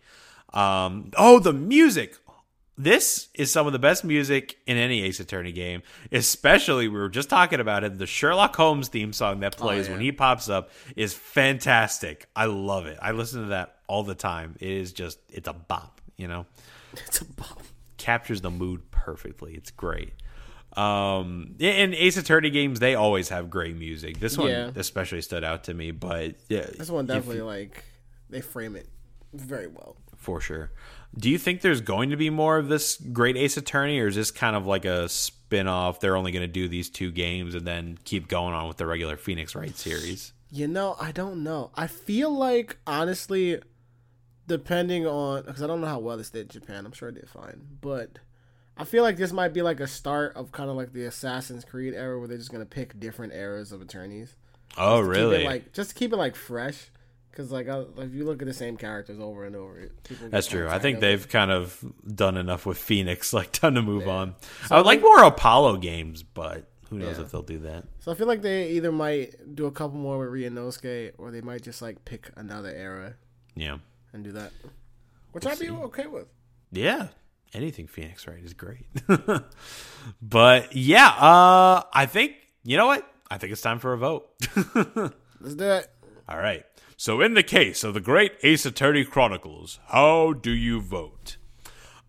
Um, 0.52 1.10
oh, 1.18 1.38
the 1.40 1.52
music. 1.52 2.16
This 2.78 3.28
is 3.34 3.50
some 3.50 3.66
of 3.66 3.72
the 3.72 3.78
best 3.78 4.04
music 4.04 4.58
in 4.66 4.76
any 4.76 5.02
Ace 5.02 5.18
Attorney 5.18 5.52
game. 5.52 5.82
Especially, 6.12 6.88
we 6.88 6.98
were 6.98 7.08
just 7.08 7.30
talking 7.30 7.58
about 7.58 7.84
it. 7.84 7.96
The 7.98 8.06
Sherlock 8.06 8.54
Holmes 8.54 8.88
theme 8.88 9.12
song 9.14 9.40
that 9.40 9.56
plays 9.56 9.86
yeah. 9.86 9.92
when 9.92 10.02
he 10.02 10.12
pops 10.12 10.50
up 10.50 10.70
is 10.94 11.14
fantastic. 11.14 12.26
I 12.36 12.44
love 12.46 12.86
it. 12.86 12.98
I 13.00 13.12
listen 13.12 13.42
to 13.42 13.48
that 13.48 13.76
all 13.86 14.02
the 14.02 14.14
time. 14.14 14.56
It 14.60 14.68
is 14.68 14.92
just, 14.92 15.18
it's 15.30 15.48
a 15.48 15.54
bop, 15.54 16.00
you 16.16 16.28
know? 16.28 16.46
It's 17.06 17.20
a 17.20 17.24
bomb. 17.26 17.58
captures 17.98 18.40
the 18.40 18.50
mood 18.50 18.90
perfectly. 18.90 19.54
It's 19.54 19.70
great. 19.70 20.12
Um, 20.76 21.54
in 21.58 21.94
Ace 21.94 22.16
Attorney 22.18 22.50
games, 22.50 22.80
they 22.80 22.94
always 22.94 23.30
have 23.30 23.48
great 23.50 23.76
music. 23.76 24.18
This 24.20 24.36
one 24.36 24.48
Yeah. 24.48 24.70
especially 24.76 25.22
stood 25.22 25.44
out 25.44 25.64
to 25.64 25.74
me, 25.74 25.90
but 25.90 26.36
yeah, 26.48 26.66
This 26.76 26.90
one 26.90 27.04
if- 27.04 27.08
definitely 27.08 27.42
like 27.42 27.84
they 28.28 28.40
frame 28.42 28.76
it 28.76 28.88
very 29.32 29.66
well. 29.66 29.96
for 30.16 30.40
sure. 30.40 30.70
Do 31.18 31.30
you 31.30 31.38
think 31.38 31.62
there's 31.62 31.80
going 31.80 32.10
to 32.10 32.16
be 32.16 32.28
more 32.28 32.58
of 32.58 32.68
this 32.68 32.96
great 32.96 33.36
Ace 33.36 33.56
Attorney, 33.56 33.98
or 34.00 34.08
is 34.08 34.16
this 34.16 34.30
kind 34.30 34.54
of 34.54 34.66
like 34.66 34.84
a 34.84 35.08
spin 35.08 35.66
off? 35.66 36.00
They're 36.00 36.16
only 36.16 36.32
going 36.32 36.42
to 36.42 36.46
do 36.46 36.68
these 36.68 36.90
two 36.90 37.10
games 37.10 37.54
and 37.54 37.66
then 37.66 37.98
keep 38.04 38.28
going 38.28 38.54
on 38.54 38.68
with 38.68 38.76
the 38.76 38.86
regular 38.86 39.16
Phoenix 39.16 39.54
Wright 39.54 39.76
series? 39.76 40.32
You 40.50 40.68
know, 40.68 40.96
I 41.00 41.12
don't 41.12 41.42
know. 41.42 41.70
I 41.74 41.86
feel 41.86 42.30
like 42.30 42.76
honestly, 42.86 43.60
depending 44.46 45.06
on 45.06 45.44
because 45.44 45.62
I 45.62 45.66
don't 45.66 45.80
know 45.80 45.86
how 45.86 45.98
well 45.98 46.16
this 46.16 46.30
did 46.30 46.42
in 46.42 46.60
Japan. 46.60 46.86
I'm 46.86 46.92
sure 46.92 47.08
it 47.08 47.16
did 47.16 47.28
fine, 47.28 47.66
but 47.80 48.18
I 48.76 48.84
feel 48.84 49.02
like 49.02 49.16
this 49.16 49.32
might 49.32 49.52
be 49.54 49.62
like 49.62 49.80
a 49.80 49.86
start 49.86 50.36
of 50.36 50.52
kind 50.52 50.70
of 50.70 50.76
like 50.76 50.92
the 50.92 51.04
Assassin's 51.04 51.64
Creed 51.64 51.94
era 51.94 52.18
where 52.18 52.28
they're 52.28 52.38
just 52.38 52.52
gonna 52.52 52.66
pick 52.66 52.98
different 53.00 53.32
eras 53.32 53.72
of 53.72 53.80
attorneys. 53.80 54.36
Oh, 54.76 55.00
it, 55.00 55.06
really? 55.06 55.44
like 55.44 55.72
just 55.72 55.90
to 55.90 55.96
keep 55.96 56.12
it 56.12 56.16
like 56.16 56.36
fresh. 56.36 56.90
Because 57.36 57.52
like, 57.52 57.66
like 57.68 57.86
if 57.98 58.14
you 58.14 58.24
look 58.24 58.40
at 58.40 58.48
the 58.48 58.54
same 58.54 58.78
characters 58.78 59.20
over 59.20 59.44
and 59.44 59.54
over, 59.54 59.78
it, 59.78 60.02
people 60.04 60.24
get 60.26 60.30
That's 60.32 60.46
true. 60.46 60.68
I 60.70 60.78
think 60.78 61.00
they've 61.00 61.28
kind 61.28 61.50
of 61.50 61.84
done 62.14 62.38
enough 62.38 62.64
with 62.64 62.78
Phoenix. 62.78 63.32
Like, 63.36 63.52
time 63.52 63.74
to 63.74 63.82
move 63.82 64.08
on. 64.08 64.34
I 64.70 64.78
would 64.78 64.86
like 64.86 65.02
more 65.02 65.22
Apollo 65.22 65.76
games, 65.78 66.22
but 66.22 66.66
who 66.88 66.96
knows 66.98 67.18
Yeah. 67.18 67.24
if 67.24 67.30
they'll 67.32 67.42
do 67.42 67.58
that. 67.58 67.84
So 67.98 68.10
I 68.10 68.14
feel 68.14 68.26
like 68.26 68.40
they 68.40 68.70
either 68.70 68.90
might 68.90 69.54
do 69.54 69.66
a 69.66 69.70
couple 69.70 69.98
more 69.98 70.18
with 70.18 70.30
Ryunosuke, 70.30 71.12
or 71.18 71.30
they 71.30 71.42
might 71.42 71.62
just 71.62 71.82
like 71.82 72.06
pick 72.06 72.30
another 72.36 72.70
era 72.70 73.16
Yeah. 73.54 73.78
and 74.14 74.24
do 74.24 74.32
that, 74.32 74.52
which 75.32 75.44
I'd 75.44 75.58
be 75.58 75.68
okay 75.68 76.06
with. 76.06 76.28
Yeah. 76.72 77.08
Anything 77.52 77.86
Phoenix 77.86 78.26
Wright 78.26 78.42
is 78.42 78.54
great. 78.54 78.86
but 80.22 80.74
yeah, 80.74 81.08
uh, 81.08 81.82
I 81.92 82.06
think, 82.06 82.32
you 82.64 82.76
know 82.78 82.86
what? 82.86 83.06
I 83.30 83.36
think 83.38 83.52
it's 83.52 83.60
time 83.62 83.78
for 83.78 83.92
a 83.92 83.98
vote. 83.98 84.28
Let's 85.40 85.54
do 85.54 85.64
it. 85.64 85.88
All 86.28 86.38
right. 86.38 86.64
So, 86.98 87.20
in 87.20 87.34
the 87.34 87.42
case 87.42 87.84
of 87.84 87.92
the 87.92 88.00
Great 88.00 88.32
Ace 88.42 88.64
Attorney 88.64 89.04
Chronicles, 89.04 89.78
how 89.88 90.32
do 90.32 90.50
you 90.50 90.80
vote? 90.80 91.36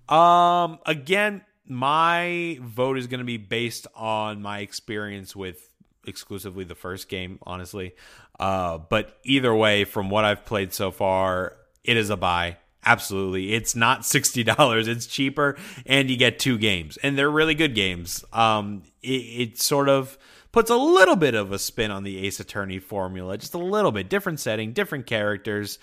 Um, 0.07 0.79
again, 0.85 1.43
my 1.65 2.57
vote 2.61 2.97
is 2.97 3.07
going 3.07 3.19
to 3.19 3.25
be 3.25 3.35
based 3.35 3.85
on 3.95 4.41
my 4.41 4.59
experience 4.59 5.35
with 5.35 5.69
exclusively 6.05 6.63
the 6.63 6.73
first 6.73 7.09
game, 7.09 7.37
honestly. 7.43 7.95
Uh, 8.39 8.77
but 8.77 9.17
either 9.25 9.53
way, 9.53 9.83
from 9.83 10.09
what 10.09 10.23
I've 10.23 10.45
played 10.45 10.71
so 10.73 10.91
far, 10.91 11.57
it 11.83 11.97
is 11.97 12.09
a 12.09 12.15
buy. 12.15 12.55
Absolutely. 12.85 13.53
It's 13.53 13.75
not 13.75 14.01
$60. 14.03 14.87
It's 14.87 15.05
cheaper 15.05 15.57
and 15.85 16.09
you 16.09 16.15
get 16.15 16.39
two 16.39 16.57
games 16.57 16.95
and 17.03 17.17
they're 17.17 17.29
really 17.29 17.55
good 17.55 17.75
games. 17.75 18.23
Um, 18.31 18.83
it, 19.01 19.07
it 19.07 19.59
sort 19.59 19.89
of 19.89 20.17
puts 20.57 20.71
a 20.71 20.75
little 20.75 21.15
bit 21.15 21.35
of 21.35 21.51
a 21.51 21.59
spin 21.59 21.91
on 21.91 22.03
the 22.03 22.25
Ace 22.25 22.39
Attorney 22.39 22.79
formula, 22.79 23.37
just 23.37 23.53
a 23.53 23.59
little 23.59 23.91
bit 23.91 24.09
different 24.09 24.39
setting, 24.39 24.73
different 24.73 25.05
characters, 25.05 25.77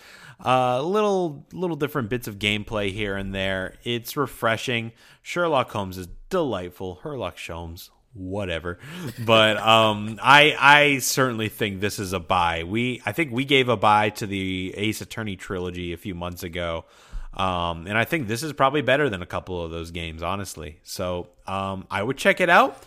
uh, 0.45 0.83
little 0.83 1.47
little 1.53 1.77
different 1.77 2.09
bits 2.09 2.27
of 2.27 2.41
gameplay 2.41 2.91
here 2.91 3.15
and 3.15 3.33
there. 3.33 3.77
It's 3.85 4.17
refreshing. 4.17 4.91
Sherlock 5.23 5.71
Holmes 5.71 5.97
is 5.97 6.09
delightful. 6.29 6.99
Sherlock 7.05 7.39
Holmes, 7.39 7.91
whatever. 8.15 8.81
But 9.25 9.59
um, 9.75 10.19
I 10.21 10.57
I 10.59 10.99
certainly 10.99 11.51
think 11.51 11.81
this 11.81 12.01
is 12.01 12.13
a 12.13 12.19
buy. 12.19 12.65
We 12.65 13.01
I 13.07 13.13
think 13.13 13.31
we 13.31 13.45
gave 13.45 13.69
a 13.69 13.77
buy 13.77 14.11
to 14.11 14.27
the 14.27 14.75
Ace 14.77 15.01
Attorney 15.01 15.37
trilogy 15.37 15.93
a 15.93 15.97
few 15.97 16.17
months 16.17 16.43
ago. 16.43 16.85
Um, 17.33 17.87
and 17.87 17.97
I 17.97 18.05
think 18.05 18.27
this 18.27 18.43
is 18.43 18.53
probably 18.53 18.83
better 18.83 19.09
than 19.09 19.23
a 19.23 19.27
couple 19.27 19.63
of 19.65 19.71
those 19.71 19.93
games, 19.93 20.21
honestly. 20.21 20.81
So 20.83 21.29
um, 21.47 21.87
I 21.93 22.03
would 22.03 22.17
check 22.17 22.41
it 22.41 22.51
out. 22.51 22.83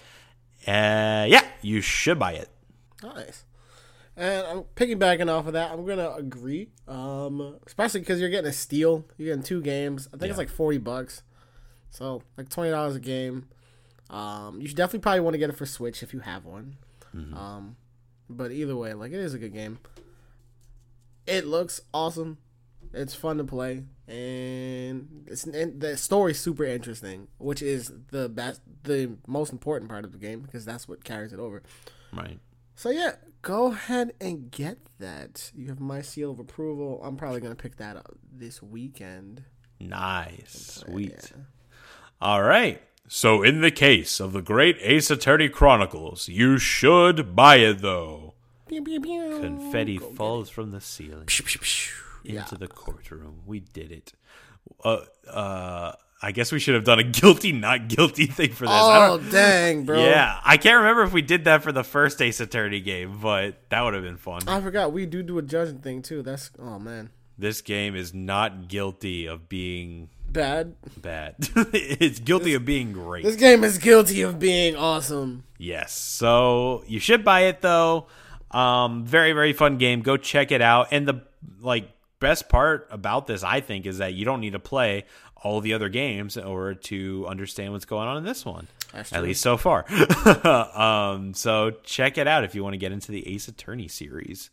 Uh, 0.67 1.25
yeah, 1.29 1.45
you 1.61 1.81
should 1.81 2.19
buy 2.19 2.33
it. 2.33 2.49
Nice. 3.01 3.45
And 4.15 4.45
I'm 4.47 4.63
piggybacking 4.75 5.31
off 5.31 5.47
of 5.47 5.53
that. 5.53 5.71
I'm 5.71 5.85
gonna 5.85 6.09
agree, 6.11 6.69
um, 6.87 7.57
especially 7.67 7.99
because 7.99 8.19
you're 8.19 8.29
getting 8.31 8.49
a 8.49 8.53
steal. 8.53 9.05
You're 9.17 9.27
getting 9.29 9.43
two 9.43 9.61
games. 9.61 10.07
I 10.13 10.17
think 10.17 10.29
it's 10.29 10.39
like 10.39 10.49
forty 10.49 10.79
bucks, 10.79 11.21
so 11.91 12.23
like 12.35 12.49
twenty 12.49 12.71
dollars 12.71 12.95
a 12.95 12.99
game. 12.99 13.47
Um, 14.09 14.59
you 14.59 14.67
should 14.67 14.77
definitely 14.77 14.99
probably 14.99 15.19
want 15.19 15.35
to 15.35 15.37
get 15.37 15.49
it 15.51 15.55
for 15.55 15.65
Switch 15.67 16.01
if 16.01 16.13
you 16.13 16.19
have 16.21 16.45
one. 16.45 16.77
Um, 17.13 17.75
but 18.29 18.51
either 18.51 18.75
way, 18.75 18.93
like 18.93 19.11
it 19.11 19.19
is 19.19 19.33
a 19.33 19.37
good 19.39 19.53
game. 19.53 19.79
It 21.27 21.45
looks 21.45 21.81
awesome. 21.93 22.37
It's 22.93 23.13
fun 23.13 23.37
to 23.37 23.43
play, 23.43 23.83
and 24.07 25.25
it's 25.27 25.45
and 25.45 25.79
the 25.79 25.97
story's 25.97 26.39
super 26.39 26.63
interesting, 26.63 27.27
which 27.37 27.61
is 27.61 27.91
the 28.11 28.29
best, 28.29 28.61
the 28.83 29.17
most 29.27 29.51
important 29.51 29.89
part 29.89 30.05
of 30.05 30.11
the 30.11 30.17
game 30.17 30.41
because 30.41 30.65
that's 30.65 30.87
what 30.87 31.03
carries 31.03 31.33
it 31.33 31.39
over. 31.39 31.63
Right. 32.13 32.39
So 32.75 32.89
yeah, 32.89 33.15
go 33.41 33.71
ahead 33.71 34.13
and 34.21 34.51
get 34.51 34.77
that. 34.99 35.51
You 35.55 35.67
have 35.67 35.79
my 35.79 36.01
seal 36.01 36.31
of 36.31 36.39
approval. 36.39 37.01
I'm 37.03 37.17
probably 37.17 37.41
gonna 37.41 37.55
pick 37.55 37.77
that 37.77 37.97
up 37.97 38.17
this 38.31 38.61
weekend. 38.61 39.43
Nice. 39.79 40.83
Sweet. 40.85 41.31
All 42.21 42.41
right. 42.41 42.81
So, 43.09 43.41
in 43.41 43.61
the 43.61 43.71
case 43.71 44.19
of 44.19 44.33
the 44.33 44.41
Great 44.41 44.77
Ace 44.81 45.09
Attorney 45.09 45.47
Chronicles, 45.47 46.27
you 46.27 46.57
should 46.57 47.37
buy 47.37 47.57
it 47.57 47.81
though. 47.81 48.33
Pew, 48.67 48.83
pew, 48.83 48.99
pew. 48.99 49.39
Confetti 49.39 49.97
Go 49.97 50.11
falls 50.11 50.49
from 50.49 50.71
the 50.71 50.81
ceiling 50.81 51.27
it. 52.23 52.29
into 52.29 52.41
Yeah. 52.51 52.57
the 52.59 52.67
courtroom. 52.67 53.41
We 53.45 53.59
did 53.59 53.91
it. 53.91 54.13
Uh, 54.83 54.99
uh, 55.29 55.93
I 56.21 56.31
guess 56.31 56.51
we 56.51 56.59
should 56.59 56.73
have 56.75 56.83
done 56.83 56.99
a 56.99 57.03
guilty, 57.03 57.51
not 57.51 57.87
guilty 57.89 58.25
thing 58.25 58.51
for 58.51 58.65
this. 58.65 58.73
Oh 58.73 59.17
dang, 59.31 59.85
bro! 59.85 60.03
yeah, 60.03 60.39
I 60.43 60.57
can't 60.57 60.77
remember 60.77 61.03
if 61.03 61.13
we 61.13 61.21
did 61.21 61.45
that 61.45 61.61
for 61.63 61.71
the 61.71 61.83
first 61.83 62.21
Ace 62.21 62.39
Attorney 62.39 62.81
game, 62.81 63.19
but 63.21 63.57
that 63.69 63.81
would 63.81 63.93
have 63.93 64.03
been 64.03 64.17
fun. 64.17 64.41
I 64.47 64.59
forgot 64.59 64.91
we 64.91 65.05
do 65.05 65.21
do 65.23 65.37
a 65.37 65.41
judging 65.43 65.77
thing 65.79 66.01
too. 66.01 66.23
That's 66.23 66.49
oh 66.59 66.79
man, 66.79 67.11
This 67.37 67.61
game 67.61 67.95
is 67.95 68.13
not 68.15 68.67
guilty 68.67 69.27
of 69.27 69.47
being 69.47 70.09
bad. 70.27 70.73
bad. 70.99 71.35
it's 71.71 72.19
guilty 72.19 72.55
of 72.55 72.65
being 72.65 72.91
great. 72.93 73.23
This 73.23 73.35
game 73.37 73.63
is 73.63 73.77
guilty 73.77 74.21
of 74.23 74.39
being 74.39 74.75
awesome. 74.75 75.43
Yes. 75.59 75.93
So 75.93 76.83
you 76.87 76.99
should 76.99 77.23
buy 77.23 77.41
it 77.41 77.61
though. 77.61 78.07
Um, 78.51 79.05
very 79.05 79.33
very 79.33 79.53
fun 79.53 79.77
game. 79.77 80.01
Go 80.01 80.17
check 80.17 80.51
it 80.51 80.61
out. 80.63 80.87
And 80.91 81.07
the 81.07 81.21
like 81.61 81.89
best 82.19 82.49
part 82.49 82.87
about 82.91 83.27
this, 83.27 83.43
I 83.43 83.61
think, 83.61 83.85
is 83.85 83.99
that 83.99 84.13
you 84.13 84.25
don't 84.25 84.41
need 84.41 84.53
to 84.53 84.59
play 84.59 85.05
all 85.35 85.61
the 85.61 85.73
other 85.73 85.89
games 85.89 86.35
in 86.37 86.43
order 86.43 86.73
to 86.73 87.25
understand 87.27 87.73
what's 87.73 87.85
going 87.85 88.07
on 88.07 88.17
in 88.17 88.23
this 88.23 88.45
one. 88.45 88.67
At 89.17 89.23
least 89.23 89.41
so 89.41 89.57
far. 89.57 89.85
um, 90.77 91.33
so 91.33 91.71
check 91.83 92.17
it 92.17 92.27
out 92.27 92.43
if 92.43 92.55
you 92.55 92.63
want 92.63 92.73
to 92.73 92.77
get 92.77 92.91
into 92.91 93.11
the 93.11 93.27
Ace 93.33 93.47
Attorney 93.47 93.87
series. 93.87 94.49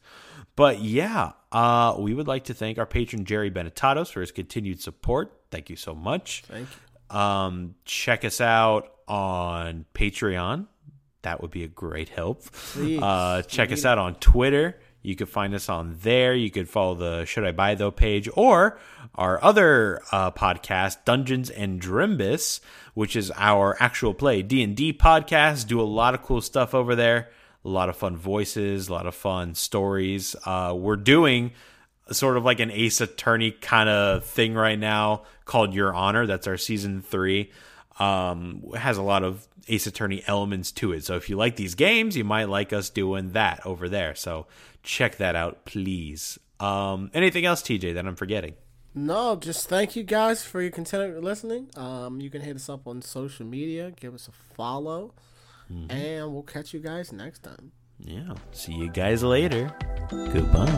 But 0.56 0.80
yeah, 0.80 1.32
uh, 1.52 1.96
we 1.98 2.14
would 2.14 2.28
like 2.28 2.44
to 2.44 2.54
thank 2.54 2.78
our 2.78 2.86
patron 2.86 3.24
Jerry 3.24 3.50
Benetatos 3.50 4.10
for 4.10 4.20
his 4.20 4.30
continued 4.30 4.80
support. 4.80 5.32
Thank 5.50 5.70
you 5.70 5.76
so 5.76 5.94
much. 5.94 6.44
Thank 6.46 6.68
you. 7.10 7.16
Um, 7.16 7.74
check 7.84 8.24
us 8.24 8.40
out 8.40 8.92
on 9.08 9.86
Patreon. 9.94 10.66
That 11.22 11.40
would 11.40 11.50
be 11.50 11.64
a 11.64 11.68
great 11.68 12.10
help. 12.10 12.42
Please. 12.44 13.00
Uh, 13.00 13.42
check 13.42 13.72
us 13.72 13.84
out 13.84 13.98
on 13.98 14.14
Twitter. 14.16 14.78
You 15.04 15.14
could 15.14 15.28
find 15.28 15.54
us 15.54 15.68
on 15.68 15.98
there. 16.00 16.34
You 16.34 16.50
could 16.50 16.66
follow 16.66 16.94
the 16.94 17.26
Should 17.26 17.44
I 17.44 17.52
Buy 17.52 17.74
Though 17.74 17.90
page 17.90 18.26
or 18.32 18.78
our 19.14 19.42
other 19.44 20.00
uh, 20.10 20.30
podcast, 20.30 21.04
Dungeons 21.04 21.50
and 21.50 21.78
Drimbus, 21.78 22.60
which 22.94 23.14
is 23.14 23.30
our 23.36 23.76
actual 23.78 24.14
play 24.14 24.40
D 24.40 24.62
and 24.62 24.74
D 24.74 24.94
podcast. 24.94 25.66
Do 25.66 25.78
a 25.78 25.82
lot 25.82 26.14
of 26.14 26.22
cool 26.22 26.40
stuff 26.40 26.74
over 26.74 26.96
there. 26.96 27.28
A 27.66 27.68
lot 27.68 27.90
of 27.90 27.96
fun 27.96 28.16
voices, 28.16 28.88
a 28.88 28.92
lot 28.94 29.06
of 29.06 29.14
fun 29.14 29.54
stories. 29.54 30.34
Uh, 30.46 30.74
we're 30.74 30.96
doing 30.96 31.52
sort 32.10 32.38
of 32.38 32.44
like 32.46 32.60
an 32.60 32.70
Ace 32.70 33.02
Attorney 33.02 33.50
kind 33.50 33.90
of 33.90 34.24
thing 34.24 34.54
right 34.54 34.78
now 34.78 35.24
called 35.44 35.74
Your 35.74 35.94
Honor. 35.94 36.26
That's 36.26 36.46
our 36.46 36.56
season 36.56 37.02
three. 37.02 37.50
Um, 37.98 38.64
has 38.76 38.96
a 38.96 39.02
lot 39.02 39.22
of 39.22 39.46
Ace 39.68 39.86
Attorney 39.86 40.22
elements 40.26 40.72
to 40.72 40.92
it. 40.92 41.04
So 41.04 41.14
if 41.16 41.30
you 41.30 41.36
like 41.36 41.56
these 41.56 41.74
games, 41.74 42.16
you 42.16 42.24
might 42.24 42.48
like 42.48 42.72
us 42.72 42.90
doing 42.90 43.32
that 43.32 43.64
over 43.64 43.88
there. 43.88 44.14
So 44.14 44.46
check 44.82 45.16
that 45.16 45.36
out, 45.36 45.64
please. 45.64 46.38
Um, 46.60 47.10
anything 47.14 47.44
else, 47.44 47.62
TJ, 47.62 47.94
that 47.94 48.06
I'm 48.06 48.16
forgetting? 48.16 48.54
No, 48.94 49.36
just 49.36 49.68
thank 49.68 49.96
you 49.96 50.02
guys 50.04 50.44
for 50.44 50.62
your 50.62 50.70
continued 50.70 51.22
listening. 51.22 51.68
Um, 51.76 52.20
you 52.20 52.30
can 52.30 52.42
hit 52.42 52.54
us 52.56 52.68
up 52.68 52.86
on 52.86 53.02
social 53.02 53.44
media, 53.44 53.90
give 53.90 54.14
us 54.14 54.28
a 54.28 54.32
follow, 54.54 55.14
and 55.88 56.32
we'll 56.32 56.42
catch 56.44 56.72
you 56.72 56.80
guys 56.80 57.12
next 57.12 57.42
time. 57.42 57.72
Yeah. 57.98 58.34
See 58.52 58.72
you 58.72 58.90
guys 58.90 59.22
later. 59.24 59.74
Goodbye. 60.10 60.70